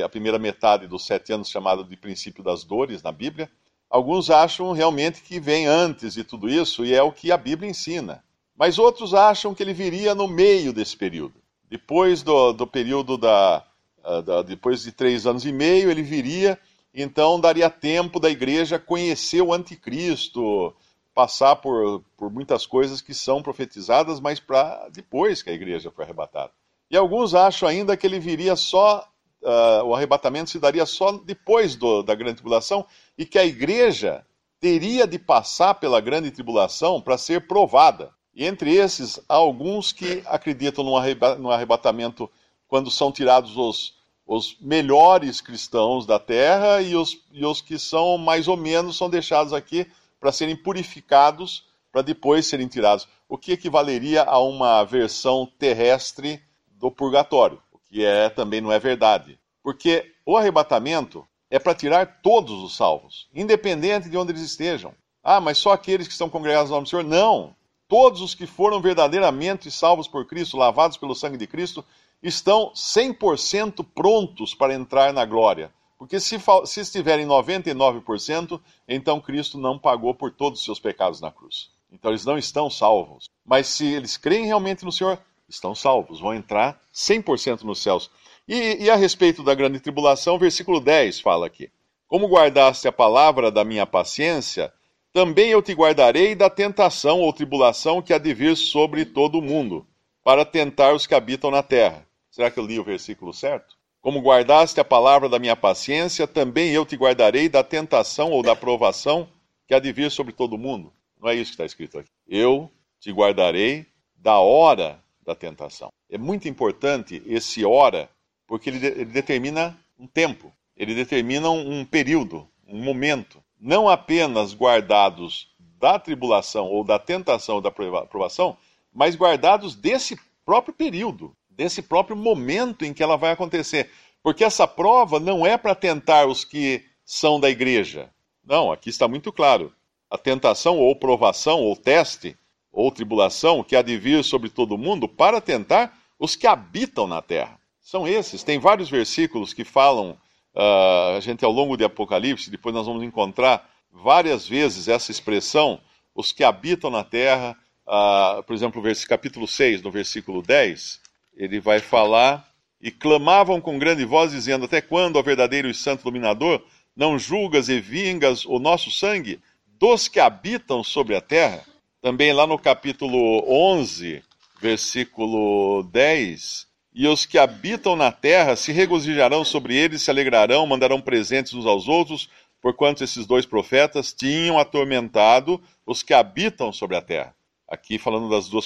a 0.04 0.10
primeira 0.10 0.40
metade 0.40 0.88
dos 0.88 1.06
sete 1.06 1.34
anos, 1.34 1.50
chamado 1.50 1.84
de 1.84 1.98
princípio 1.98 2.44
das 2.44 2.64
dores 2.64 3.04
na 3.04 3.12
Bíblia. 3.12 3.50
Alguns 3.90 4.30
acham 4.30 4.72
realmente 4.72 5.22
que 5.22 5.40
vem 5.40 5.68
antes 5.68 6.14
de 6.14 6.24
tudo 6.24 6.50
isso, 6.50 6.86
e 6.86 6.94
é 6.94 7.04
o 7.04 7.12
que 7.12 7.32
a 7.32 7.38
Bíblia 7.38 7.70
ensina. 7.70 8.24
Mas 8.58 8.80
outros 8.80 9.14
acham 9.14 9.54
que 9.54 9.62
ele 9.62 9.74
viria 9.74 10.16
no 10.16 10.28
meio 10.28 10.72
desse 10.72 10.96
período. 10.96 11.34
Depois 11.70 12.24
do, 12.24 12.54
do 12.54 12.66
período 12.66 13.18
da, 13.18 13.66
uh, 14.04 14.22
da, 14.22 14.42
Depois 14.42 14.84
de 14.84 14.92
três 14.92 15.26
anos 15.26 15.46
e 15.46 15.52
meio, 15.52 15.92
ele 15.92 16.02
viria, 16.02 16.58
então 16.94 17.40
daria 17.40 17.70
tempo 17.70 18.20
da 18.20 18.30
igreja 18.30 18.80
conhecer 18.80 19.42
o 19.42 19.54
anticristo, 19.54 20.74
passar 21.14 21.58
por, 21.58 22.04
por 22.18 22.32
muitas 22.32 22.66
coisas 22.66 23.02
que 23.02 23.14
são 23.14 23.42
profetizadas, 23.42 24.20
mas 24.20 24.40
para 24.40 24.88
depois 24.90 25.42
que 25.42 25.50
a 25.50 25.54
igreja 25.54 25.92
foi 25.92 26.06
arrebatada. 26.06 26.52
E 26.90 26.96
alguns 26.96 27.34
acham 27.34 27.68
ainda 27.68 27.98
que 27.98 28.06
ele 28.06 28.20
viria 28.20 28.56
só. 28.56 29.08
Uh, 29.42 29.86
o 29.86 29.94
arrebatamento 29.94 30.50
se 30.50 30.58
daria 30.58 30.88
só 30.88 31.12
depois 31.12 31.76
do, 31.76 32.02
da 32.02 32.16
grande 32.16 32.36
tribulação 32.36 32.84
e 33.16 33.28
que 33.28 33.38
a 33.38 33.46
igreja 33.46 34.26
teria 34.60 35.06
de 35.06 35.20
passar 35.20 35.76
pela 35.76 36.02
grande 36.02 36.32
tribulação 36.32 37.00
para 37.00 37.16
ser 37.16 37.48
provada. 37.48 38.15
E 38.36 38.46
entre 38.46 38.76
esses, 38.76 39.18
há 39.30 39.36
alguns 39.36 39.94
que 39.94 40.22
acreditam 40.26 40.84
no 40.84 41.50
arrebatamento 41.50 42.30
quando 42.68 42.92
são 42.92 43.10
tirados 43.10 43.56
os, 43.56 43.94
os 44.28 44.58
melhores 44.60 45.40
cristãos 45.40 46.06
da 46.06 46.20
terra 46.20 46.82
e 46.82 46.98
os, 46.98 47.18
e 47.32 47.46
os 47.46 47.62
que 47.62 47.80
são 47.80 48.18
mais 48.18 48.50
ou 48.50 48.58
menos 48.58 48.98
são 48.98 49.10
deixados 49.10 49.54
aqui 49.54 49.90
para 50.20 50.34
serem 50.34 50.56
purificados 50.56 51.64
para 51.94 52.02
depois 52.02 52.46
serem 52.46 52.68
tirados. 52.68 53.08
O 53.30 53.38
que 53.38 53.54
equivaleria 53.54 54.24
a 54.24 54.38
uma 54.40 54.84
versão 54.84 55.50
terrestre 55.58 56.42
do 56.72 56.92
purgatório, 56.92 57.62
o 57.72 57.80
que 57.80 58.04
é 58.04 58.28
também 58.28 58.60
não 58.60 58.70
é 58.70 58.78
verdade. 58.78 59.40
Porque 59.64 60.12
o 60.26 60.36
arrebatamento 60.36 61.26
é 61.50 61.58
para 61.58 61.74
tirar 61.74 62.20
todos 62.22 62.62
os 62.62 62.76
salvos, 62.76 63.30
independente 63.34 64.10
de 64.10 64.18
onde 64.18 64.34
eles 64.34 64.42
estejam. 64.42 64.94
Ah, 65.24 65.40
mas 65.40 65.58
só 65.58 65.72
aqueles 65.72 66.06
que 66.06 66.12
estão 66.12 66.30
congregados 66.30 66.70
no 66.70 66.76
nome 66.76 66.84
do 66.86 66.90
Senhor? 66.90 67.06
Não 67.06 67.56
todos 67.88 68.22
os 68.22 68.34
que 68.34 68.46
foram 68.46 68.82
verdadeiramente 68.82 69.70
salvos 69.70 70.08
por 70.08 70.26
Cristo, 70.26 70.58
lavados 70.58 70.98
pelo 70.98 71.16
sangue 71.16 71.38
de 71.38 71.48
Cristo, 71.48 71.84
estão 72.22 72.72
100% 72.74 73.86
prontos 73.94 74.54
para 74.56 74.74
entrar 74.74 75.14
na 75.14 75.26
glória. 75.26 75.72
Porque 75.98 76.20
se, 76.20 76.38
se 76.66 76.80
estiverem 76.82 77.26
99%, 77.26 78.60
então 78.88 79.22
Cristo 79.22 79.58
não 79.58 79.80
pagou 79.80 80.14
por 80.14 80.32
todos 80.32 80.60
os 80.60 80.66
seus 80.66 80.80
pecados 80.80 81.22
na 81.22 81.32
cruz. 81.32 81.70
Então 81.92 82.12
eles 82.12 82.26
não 82.26 82.38
estão 82.38 82.70
salvos. 82.70 83.30
Mas 83.46 83.68
se 83.68 83.86
eles 83.86 84.18
creem 84.18 84.46
realmente 84.46 84.84
no 84.84 84.92
Senhor, 84.92 85.20
estão 85.48 85.74
salvos, 85.74 86.20
vão 86.20 86.34
entrar 86.34 86.82
100% 86.94 87.62
nos 87.62 87.82
céus. 87.82 88.12
E, 88.48 88.84
e 88.84 88.90
a 88.90 88.96
respeito 88.96 89.44
da 89.44 89.56
grande 89.56 89.80
tribulação, 89.80 90.38
versículo 90.38 90.80
10 90.80 91.22
fala 91.22 91.48
aqui: 91.48 91.72
Como 92.08 92.28
guardaste 92.28 92.88
a 92.88 92.92
palavra 92.92 93.50
da 93.50 93.64
minha 93.64 93.86
paciência, 93.86 94.74
também 95.16 95.48
eu 95.48 95.62
te 95.62 95.72
guardarei 95.72 96.36
da 96.36 96.50
tentação 96.50 97.22
ou 97.22 97.32
tribulação 97.32 98.02
que 98.02 98.14
há 98.14 98.18
de 98.18 98.34
vir 98.34 98.58
sobre 98.58 99.06
todo 99.06 99.40
o 99.40 99.42
mundo, 99.42 99.88
para 100.22 100.44
tentar 100.44 100.94
os 100.94 101.08
que 101.08 101.16
habitam 101.16 101.50
na 101.50 101.64
terra. 101.64 102.06
Será 102.30 102.52
que 102.52 102.60
eu 102.60 102.66
li 102.66 102.78
o 102.78 102.84
versículo 102.84 103.34
certo? 103.34 103.78
Como 104.02 104.20
guardaste 104.20 104.78
a 104.78 104.84
palavra 104.84 105.30
da 105.30 105.40
minha 105.40 105.56
paciência, 105.56 106.28
também 106.28 106.72
eu 106.72 106.86
te 106.86 106.98
guardarei 106.98 107.48
da 107.48 107.64
tentação 107.64 108.30
ou 108.32 108.44
da 108.44 108.58
provação 108.58 109.26
que 109.66 109.74
há 109.74 109.80
de 109.80 109.90
vir 109.94 110.12
sobre 110.12 110.34
todo 110.34 110.58
o 110.58 110.58
mundo. 110.58 110.92
Não 111.18 111.30
é 111.30 111.36
isso 111.36 111.52
que 111.52 111.54
está 111.54 111.66
escrito 111.66 111.98
aqui. 111.98 112.10
Eu 112.28 112.70
te 113.00 113.10
guardarei 113.10 113.86
da 114.18 114.40
hora 114.40 115.02
da 115.26 115.34
tentação. 115.34 115.94
É 116.10 116.18
muito 116.18 116.50
importante 116.50 117.24
esse 117.26 117.64
hora, 117.64 118.10
porque 118.46 118.70
ele, 118.70 118.80
de, 118.80 118.88
ele 118.88 119.06
determina 119.06 119.80
um 119.98 120.08
tempo, 120.08 120.52
ele 120.76 120.94
determina 120.94 121.50
um, 121.50 121.80
um 121.80 121.86
período, 121.86 122.46
um 122.68 122.84
momento. 122.84 123.42
Não 123.66 123.90
apenas 123.90 124.54
guardados 124.54 125.48
da 125.80 125.98
tribulação 125.98 126.68
ou 126.68 126.84
da 126.84 127.00
tentação 127.00 127.56
ou 127.56 127.62
da 127.62 127.72
provação, 127.72 128.56
mas 128.94 129.16
guardados 129.16 129.76
desse 129.76 130.16
próprio 130.46 130.74
período 130.74 131.36
desse 131.56 131.82
próprio 131.82 132.16
momento 132.16 132.84
em 132.84 132.94
que 132.94 133.02
ela 133.02 133.16
vai 133.16 133.32
acontecer. 133.32 133.90
Porque 134.22 134.44
essa 134.44 134.68
prova 134.68 135.20
não 135.20 135.46
é 135.46 135.58
para 135.58 135.74
tentar 135.74 136.28
os 136.28 136.44
que 136.44 136.84
são 137.06 137.40
da 137.40 137.50
igreja. 137.50 138.10
Não, 138.44 138.72
aqui 138.72 138.90
está 138.90 139.08
muito 139.08 139.32
claro. 139.32 139.72
A 140.10 140.18
tentação 140.18 140.78
ou 140.78 140.96
provação 140.96 141.62
ou 141.62 141.76
teste 141.76 142.38
ou 142.72 142.92
tribulação 142.92 143.64
que 143.64 143.76
há 143.76 143.82
de 143.82 143.98
vir 143.98 144.24
sobre 144.24 144.50
todo 144.50 144.78
mundo 144.78 145.08
para 145.08 145.40
tentar 145.40 145.98
os 146.20 146.36
que 146.36 146.48
habitam 146.48 147.08
na 147.08 147.22
terra. 147.22 147.60
São 147.80 148.08
esses. 148.08 148.44
Tem 148.44 148.60
vários 148.60 148.90
versículos 148.90 149.54
que 149.54 149.64
falam, 149.64 150.18
uh, 150.56 151.18
a 151.18 151.20
gente 151.20 151.44
ao 151.44 151.52
longo 151.52 151.76
de 151.78 151.84
Apocalipse, 151.84 152.50
depois 152.50 152.74
nós 152.74 152.88
vamos 152.88 153.04
encontrar 153.04 153.70
várias 153.92 154.48
vezes 154.48 154.88
essa 154.88 155.12
expressão, 155.12 155.80
os 156.14 156.32
que 156.32 156.44
habitam 156.44 156.90
na 156.90 157.04
terra, 157.04 157.56
uh, 157.86 158.42
por 158.44 158.54
exemplo, 158.54 158.82
capítulo 159.08 159.48
6, 159.48 159.82
no 159.82 159.92
versículo 159.92 160.42
10, 160.42 161.02
ele 161.36 161.60
vai 161.60 161.80
falar, 161.80 162.48
e 162.82 162.92
clamavam 162.92 163.60
com 163.60 163.80
grande 163.80 164.06
voz, 164.06 164.32
dizendo: 164.32 164.66
Até 164.66 164.82
quando, 164.82 165.18
ó 165.18 165.22
verdadeiro 165.22 165.70
e 165.70 165.74
santo 165.74 166.04
dominador, 166.04 166.62
não 166.96 167.18
julgas 167.18 167.68
e 167.68 167.80
vingas 167.80 168.46
o 168.46 168.60
nosso 168.60 168.92
sangue 168.92 169.40
dos 169.66 170.08
que 170.08 170.20
habitam 170.20 170.84
sobre 170.84 171.16
a 171.16 171.22
terra? 171.22 171.64
Também 172.02 172.32
lá 172.32 172.46
no 172.46 172.60
capítulo 172.60 173.44
11, 173.48 174.24
versículo 174.62 175.84
10. 175.92 176.68
E 176.98 177.10
os 177.10 177.26
que 177.26 177.38
habitam 177.38 177.94
na 177.98 178.10
terra 178.10 178.56
se 178.56 178.72
regozijarão 178.72 179.44
sobre 179.44 179.76
eles, 179.76 180.02
se 180.02 180.10
alegrarão, 180.10 180.66
mandarão 180.66 181.02
presentes 181.02 181.54
uns 181.54 181.66
aos 181.66 181.90
outros, 181.90 182.30
porquanto 182.62 183.04
esses 183.04 183.26
dois 183.26 183.46
profetas 183.46 184.14
tinham 184.14 184.58
atormentado 184.58 185.62
os 185.86 186.02
que 186.02 186.14
habitam 186.14 186.72
sobre 186.72 186.96
a 186.96 187.02
terra. 187.02 187.36
Aqui 187.68 188.00
falando 188.00 188.30
das 188.30 188.48
duas, 188.48 188.66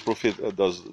das, 0.53 0.83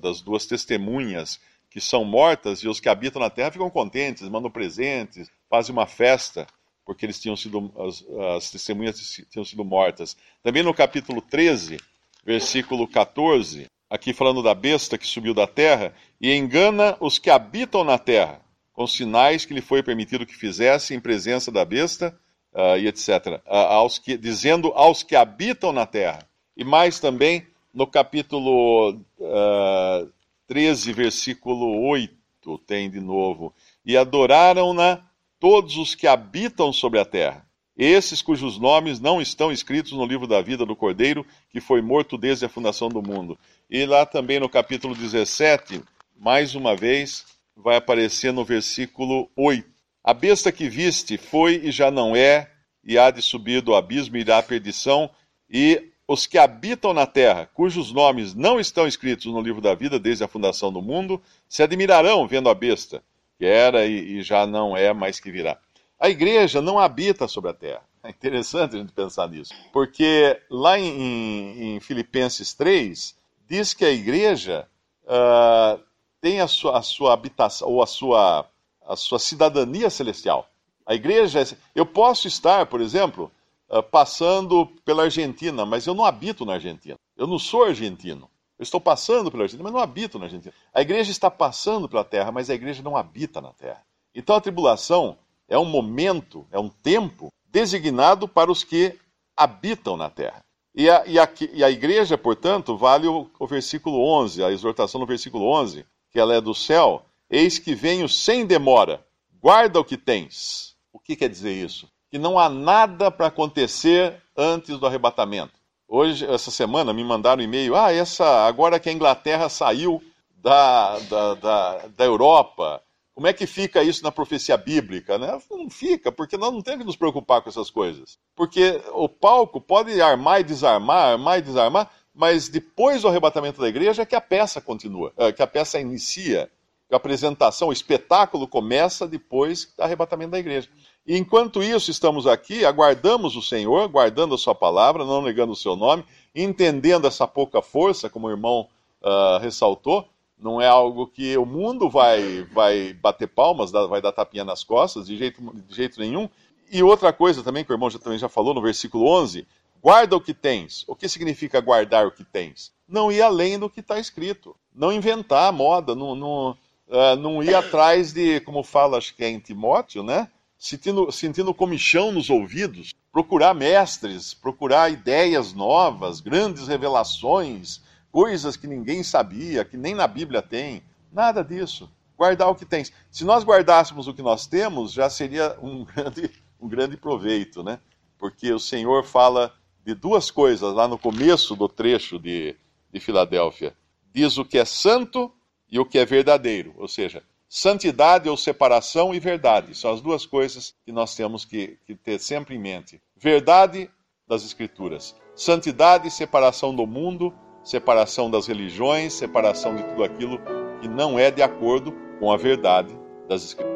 das 0.00 0.20
duas 0.20 0.46
testemunhas 0.46 1.40
que 1.68 1.80
são 1.80 2.04
mortas 2.04 2.60
e 2.60 2.68
os 2.68 2.78
que 2.78 2.88
habitam 2.88 3.20
na 3.20 3.28
terra 3.28 3.50
ficam 3.50 3.68
contentes, 3.68 4.28
mandam 4.28 4.48
presentes, 4.48 5.28
fazem 5.50 5.72
uma 5.72 5.88
festa, 5.88 6.46
porque 6.86 7.04
eles 7.04 7.20
tinham 7.20 7.34
sido, 7.34 7.72
as, 7.76 8.04
as 8.36 8.50
testemunhas 8.52 9.20
tinham 9.28 9.44
sido 9.44 9.64
mortas. 9.64 10.16
Também 10.44 10.62
no 10.62 10.72
capítulo 10.72 11.20
13, 11.20 11.80
versículo 12.24 12.86
14, 12.86 13.66
aqui 13.88 14.12
falando 14.12 14.42
da 14.42 14.54
besta 14.54 14.98
que 14.98 15.06
subiu 15.06 15.34
da 15.34 15.46
terra 15.46 15.94
e 16.20 16.32
engana 16.32 16.96
os 17.00 17.18
que 17.18 17.30
habitam 17.30 17.84
na 17.84 17.98
terra, 17.98 18.40
com 18.72 18.86
sinais 18.86 19.44
que 19.44 19.54
lhe 19.54 19.60
foi 19.60 19.82
permitido 19.82 20.26
que 20.26 20.34
fizesse 20.34 20.94
em 20.94 21.00
presença 21.00 21.52
da 21.52 21.64
besta 21.64 22.18
uh, 22.52 22.78
e 22.78 22.86
etc. 22.86 23.40
Uh, 23.46 23.50
aos 23.50 23.98
que, 23.98 24.16
dizendo 24.16 24.68
aos 24.74 25.02
que 25.02 25.16
habitam 25.16 25.72
na 25.72 25.86
terra. 25.86 26.26
E 26.56 26.64
mais 26.64 27.00
também 27.00 27.46
no 27.72 27.86
capítulo 27.86 28.92
uh, 28.92 29.04
ah, 29.24 30.06
13, 30.46 30.92
versículo 30.92 31.88
8, 31.88 32.58
tem 32.66 32.88
de 32.88 33.00
novo: 33.00 33.52
E 33.84 33.96
adoraram-na 33.96 35.02
todos 35.40 35.76
os 35.76 35.94
que 35.94 36.06
habitam 36.06 36.72
sobre 36.72 37.00
a 37.00 37.04
terra, 37.04 37.44
esses 37.76 38.22
cujos 38.22 38.58
nomes 38.58 39.00
não 39.00 39.20
estão 39.20 39.50
escritos 39.50 39.92
no 39.92 40.06
livro 40.06 40.26
da 40.26 40.40
vida 40.40 40.64
do 40.64 40.76
Cordeiro, 40.76 41.26
que 41.50 41.60
foi 41.60 41.82
morto 41.82 42.16
desde 42.16 42.44
a 42.44 42.48
fundação 42.48 42.88
do 42.88 43.02
mundo. 43.02 43.36
E 43.68 43.84
lá 43.84 44.06
também 44.06 44.38
no 44.38 44.48
capítulo 44.48 44.94
17, 44.94 45.82
mais 46.16 46.54
uma 46.54 46.76
vez, 46.76 47.26
vai 47.56 47.76
aparecer 47.76 48.32
no 48.32 48.44
versículo 48.44 49.28
8. 49.36 49.68
A 50.04 50.14
besta 50.14 50.52
que 50.52 50.68
viste 50.68 51.16
foi 51.16 51.60
e 51.64 51.72
já 51.72 51.90
não 51.90 52.14
é, 52.14 52.50
e 52.84 52.98
há 52.98 53.10
de 53.10 53.22
subir 53.22 53.60
do 53.60 53.74
abismo 53.74 54.16
e 54.16 54.20
irá 54.20 54.38
à 54.38 54.42
perdição, 54.42 55.10
e 55.50 55.90
os 56.06 56.26
que 56.26 56.36
habitam 56.36 56.92
na 56.92 57.06
terra, 57.06 57.48
cujos 57.54 57.90
nomes 57.90 58.34
não 58.34 58.60
estão 58.60 58.86
escritos 58.86 59.26
no 59.26 59.40
livro 59.40 59.60
da 59.60 59.74
vida 59.74 59.98
desde 59.98 60.22
a 60.22 60.28
fundação 60.28 60.70
do 60.70 60.82
mundo, 60.82 61.20
se 61.48 61.62
admirarão 61.62 62.26
vendo 62.28 62.50
a 62.50 62.54
besta, 62.54 63.02
que 63.38 63.46
era 63.46 63.86
e, 63.86 64.18
e 64.18 64.22
já 64.22 64.46
não 64.46 64.76
é, 64.76 64.92
mas 64.92 65.18
que 65.18 65.32
virá. 65.32 65.58
A 65.98 66.08
igreja 66.08 66.60
não 66.60 66.78
habita 66.78 67.28
sobre 67.28 67.50
a 67.50 67.54
terra. 67.54 67.82
É 68.02 68.10
interessante 68.10 68.76
a 68.76 68.78
gente 68.78 68.92
pensar 68.92 69.28
nisso, 69.28 69.54
porque 69.72 70.38
lá 70.50 70.78
em, 70.78 71.76
em, 71.76 71.80
Filipenses 71.80 72.52
3, 72.52 73.16
diz 73.48 73.72
que 73.72 73.84
a 73.84 73.90
igreja 73.90 74.68
uh, 75.04 75.82
tem 76.20 76.40
a 76.40 76.46
sua, 76.46 76.78
a 76.78 76.82
sua 76.82 77.14
habitação, 77.14 77.66
ou 77.66 77.82
a 77.82 77.86
sua, 77.86 78.46
a 78.86 78.94
sua 78.94 79.18
cidadania 79.18 79.88
celestial. 79.88 80.46
A 80.84 80.94
igreja, 80.94 81.56
eu 81.74 81.86
posso 81.86 82.28
estar, 82.28 82.66
por 82.66 82.82
exemplo, 82.82 83.32
uh, 83.70 83.82
passando 83.82 84.66
pela 84.84 85.04
Argentina, 85.04 85.64
mas 85.64 85.86
eu 85.86 85.94
não 85.94 86.04
habito 86.04 86.44
na 86.44 86.54
Argentina. 86.54 86.96
Eu 87.16 87.26
não 87.26 87.38
sou 87.38 87.64
argentino. 87.64 88.28
Eu 88.58 88.62
estou 88.62 88.80
passando 88.80 89.30
pela 89.30 89.44
Argentina, 89.44 89.64
mas 89.64 89.72
não 89.72 89.80
habito 89.80 90.18
na 90.18 90.26
Argentina. 90.26 90.54
A 90.74 90.82
igreja 90.82 91.10
está 91.10 91.30
passando 91.30 91.88
pela 91.88 92.04
terra, 92.04 92.30
mas 92.30 92.50
a 92.50 92.54
igreja 92.54 92.82
não 92.82 92.98
habita 92.98 93.40
na 93.40 93.52
terra. 93.54 93.82
Então 94.14 94.36
a 94.36 94.40
tribulação 94.40 95.16
é 95.48 95.58
um 95.58 95.64
momento, 95.64 96.46
é 96.50 96.58
um 96.58 96.68
tempo 96.68 97.32
designado 97.46 98.26
para 98.26 98.50
os 98.50 98.64
que 98.64 98.98
habitam 99.36 99.96
na 99.96 100.10
terra. 100.10 100.44
E 100.74 100.90
a, 100.90 101.04
e 101.06 101.18
a, 101.18 101.28
e 101.52 101.62
a 101.62 101.70
igreja, 101.70 102.18
portanto, 102.18 102.76
vale 102.76 103.06
o, 103.06 103.30
o, 103.38 103.46
versículo 103.46 104.04
11, 104.04 104.42
a 104.42 104.50
exortação 104.50 105.00
no 105.00 105.06
versículo 105.06 105.46
11, 105.46 105.84
que 106.10 106.18
ela 106.18 106.34
é 106.34 106.40
do 106.40 106.54
céu. 106.54 107.04
Eis 107.30 107.58
que 107.58 107.74
venho 107.74 108.08
sem 108.08 108.44
demora, 108.44 109.04
guarda 109.40 109.78
o 109.78 109.84
que 109.84 109.96
tens. 109.96 110.74
O 110.92 110.98
que 110.98 111.14
quer 111.14 111.28
dizer 111.28 111.52
isso? 111.52 111.88
que 112.14 112.18
não 112.18 112.38
há 112.38 112.48
nada 112.48 113.10
para 113.10 113.26
acontecer 113.26 114.22
antes 114.36 114.78
do 114.78 114.86
arrebatamento. 114.86 115.52
Hoje, 115.88 116.24
essa 116.24 116.48
semana, 116.48 116.92
me 116.92 117.02
mandaram 117.02 117.42
um 117.42 117.44
e-mail: 117.44 117.74
ah, 117.74 117.92
essa, 117.92 118.46
agora 118.46 118.78
que 118.78 118.88
a 118.88 118.92
Inglaterra 118.92 119.48
saiu 119.48 120.00
da, 120.36 120.96
da, 121.00 121.34
da, 121.34 121.78
da 121.88 122.04
Europa, 122.04 122.80
como 123.14 123.28
é 123.28 123.32
que 123.32 123.46
fica 123.46 123.82
isso 123.82 124.02
na 124.02 124.10
profecia 124.10 124.56
bíblica? 124.56 125.16
Né? 125.16 125.38
Não 125.50 125.70
fica, 125.70 126.10
porque 126.10 126.36
nós 126.36 126.52
não 126.52 126.60
temos 126.60 126.80
que 126.80 126.86
nos 126.86 126.96
preocupar 126.96 127.40
com 127.40 127.48
essas 127.48 127.70
coisas. 127.70 128.18
Porque 128.34 128.82
o 128.92 129.08
palco 129.08 129.60
pode 129.60 130.00
armar 130.00 130.40
e 130.40 130.44
desarmar, 130.44 131.12
armar 131.12 131.38
e 131.38 131.42
desarmar, 131.42 131.90
mas 132.12 132.48
depois 132.48 133.02
do 133.02 133.08
arrebatamento 133.08 133.60
da 133.60 133.68
igreja 133.68 134.02
é 134.02 134.06
que 134.06 134.16
a 134.16 134.20
peça 134.20 134.60
continua, 134.60 135.12
é 135.16 135.32
que 135.32 135.42
a 135.42 135.46
peça 135.46 135.80
inicia, 135.80 136.50
a 136.90 136.96
apresentação, 136.96 137.68
o 137.68 137.72
espetáculo 137.72 138.46
começa 138.46 139.06
depois 139.06 139.72
do 139.76 139.82
arrebatamento 139.82 140.32
da 140.32 140.38
igreja. 140.38 140.68
E 141.06 141.16
enquanto 141.16 141.62
isso, 141.62 141.90
estamos 141.90 142.26
aqui, 142.26 142.64
aguardamos 142.64 143.36
o 143.36 143.42
Senhor, 143.42 143.88
guardando 143.88 144.34
a 144.34 144.38
Sua 144.38 144.54
palavra, 144.54 145.04
não 145.04 145.22
negando 145.22 145.52
o 145.52 145.56
seu 145.56 145.76
nome, 145.76 146.04
entendendo 146.34 147.06
essa 147.06 147.26
pouca 147.26 147.60
força, 147.60 148.08
como 148.08 148.26
o 148.26 148.30
irmão 148.30 148.68
uh, 149.02 149.38
ressaltou. 149.38 150.08
Não 150.44 150.60
é 150.60 150.68
algo 150.68 151.06
que 151.06 151.34
o 151.38 151.46
mundo 151.46 151.88
vai, 151.88 152.42
vai 152.52 152.92
bater 152.92 153.26
palmas, 153.26 153.70
vai 153.70 154.02
dar 154.02 154.12
tapinha 154.12 154.44
nas 154.44 154.62
costas, 154.62 155.06
de 155.06 155.16
jeito, 155.16 155.40
de 155.66 155.74
jeito 155.74 155.98
nenhum. 155.98 156.28
E 156.70 156.82
outra 156.82 157.14
coisa 157.14 157.42
também, 157.42 157.64
que 157.64 157.72
o 157.72 157.74
irmão 157.74 157.88
já, 157.88 157.98
também 157.98 158.18
já 158.18 158.28
falou 158.28 158.52
no 158.52 158.60
versículo 158.60 159.08
11: 159.08 159.46
guarda 159.82 160.14
o 160.14 160.20
que 160.20 160.34
tens. 160.34 160.84
O 160.86 160.94
que 160.94 161.08
significa 161.08 161.62
guardar 161.62 162.06
o 162.06 162.10
que 162.10 162.22
tens? 162.22 162.70
Não 162.86 163.10
ir 163.10 163.22
além 163.22 163.58
do 163.58 163.70
que 163.70 163.80
está 163.80 163.98
escrito. 163.98 164.54
Não 164.74 164.92
inventar 164.92 165.50
moda, 165.50 165.94
não, 165.94 166.14
não, 166.14 166.50
uh, 166.50 167.16
não 167.18 167.42
ir 167.42 167.54
atrás 167.54 168.12
de, 168.12 168.38
como 168.40 168.62
fala, 168.62 168.98
acho 168.98 169.16
que 169.16 169.24
é 169.24 169.30
em 169.30 169.38
Timóteo, 169.38 170.02
né? 170.02 170.28
sentindo, 170.58 171.12
sentindo 171.12 171.52
comichão 171.52 172.10
nos 172.12 172.30
ouvidos, 172.30 172.94
procurar 173.12 173.54
mestres, 173.54 174.32
procurar 174.32 174.90
ideias 174.90 175.52
novas, 175.52 176.20
grandes 176.20 176.68
revelações, 176.68 177.80
coisas 178.14 178.56
que 178.56 178.68
ninguém 178.68 179.02
sabia, 179.02 179.64
que 179.64 179.76
nem 179.76 179.92
na 179.92 180.06
Bíblia 180.06 180.40
tem. 180.40 180.84
Nada 181.12 181.42
disso. 181.42 181.90
Guardar 182.16 182.48
o 182.48 182.54
que 182.54 182.64
tens. 182.64 182.92
Se 183.10 183.24
nós 183.24 183.42
guardássemos 183.42 184.06
o 184.06 184.14
que 184.14 184.22
nós 184.22 184.46
temos, 184.46 184.92
já 184.92 185.10
seria 185.10 185.58
um 185.60 185.82
grande, 185.92 186.30
um 186.60 186.68
grande 186.68 186.96
proveito, 186.96 187.64
né? 187.64 187.80
Porque 188.16 188.52
o 188.52 188.60
Senhor 188.60 189.02
fala 189.02 189.52
de 189.84 189.96
duas 189.96 190.30
coisas 190.30 190.72
lá 190.72 190.86
no 190.86 190.96
começo 190.96 191.56
do 191.56 191.68
trecho 191.68 192.16
de, 192.16 192.54
de 192.92 193.00
Filadélfia. 193.00 193.74
Diz 194.12 194.38
o 194.38 194.44
que 194.44 194.58
é 194.58 194.64
santo 194.64 195.34
e 195.68 195.80
o 195.80 195.84
que 195.84 195.98
é 195.98 196.04
verdadeiro. 196.04 196.72
Ou 196.76 196.86
seja, 196.86 197.20
Santidade 197.48 198.28
ou 198.28 198.36
separação 198.36 199.12
e 199.12 199.18
verdade 199.18 199.76
são 199.76 199.92
as 199.92 200.00
duas 200.00 200.24
coisas 200.24 200.74
que 200.84 200.92
nós 200.92 201.16
temos 201.16 201.44
que, 201.44 201.78
que 201.84 201.96
ter 201.96 202.20
sempre 202.20 202.54
em 202.54 202.58
mente. 202.60 203.00
Verdade 203.16 203.90
das 204.26 204.44
Escrituras, 204.44 205.14
santidade 205.34 206.08
e 206.08 206.10
separação 206.10 206.74
do 206.74 206.86
mundo, 206.86 207.32
separação 207.64 208.30
das 208.30 208.46
religiões, 208.46 209.14
separação 209.14 209.74
de 209.74 209.82
tudo 209.84 210.04
aquilo 210.04 210.38
que 210.80 210.88
não 210.88 211.18
é 211.18 211.30
de 211.30 211.42
acordo 211.42 211.92
com 212.20 212.30
a 212.30 212.36
verdade 212.36 212.96
das 213.26 213.42
Escrituras. 213.42 213.74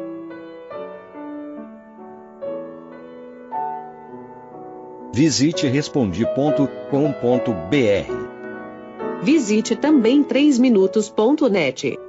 Visite 5.11 5.67
respondi.com.br. 5.67 6.69
Visite 9.21 9.75
também 9.75 10.23
3minutos.net. 10.23 11.99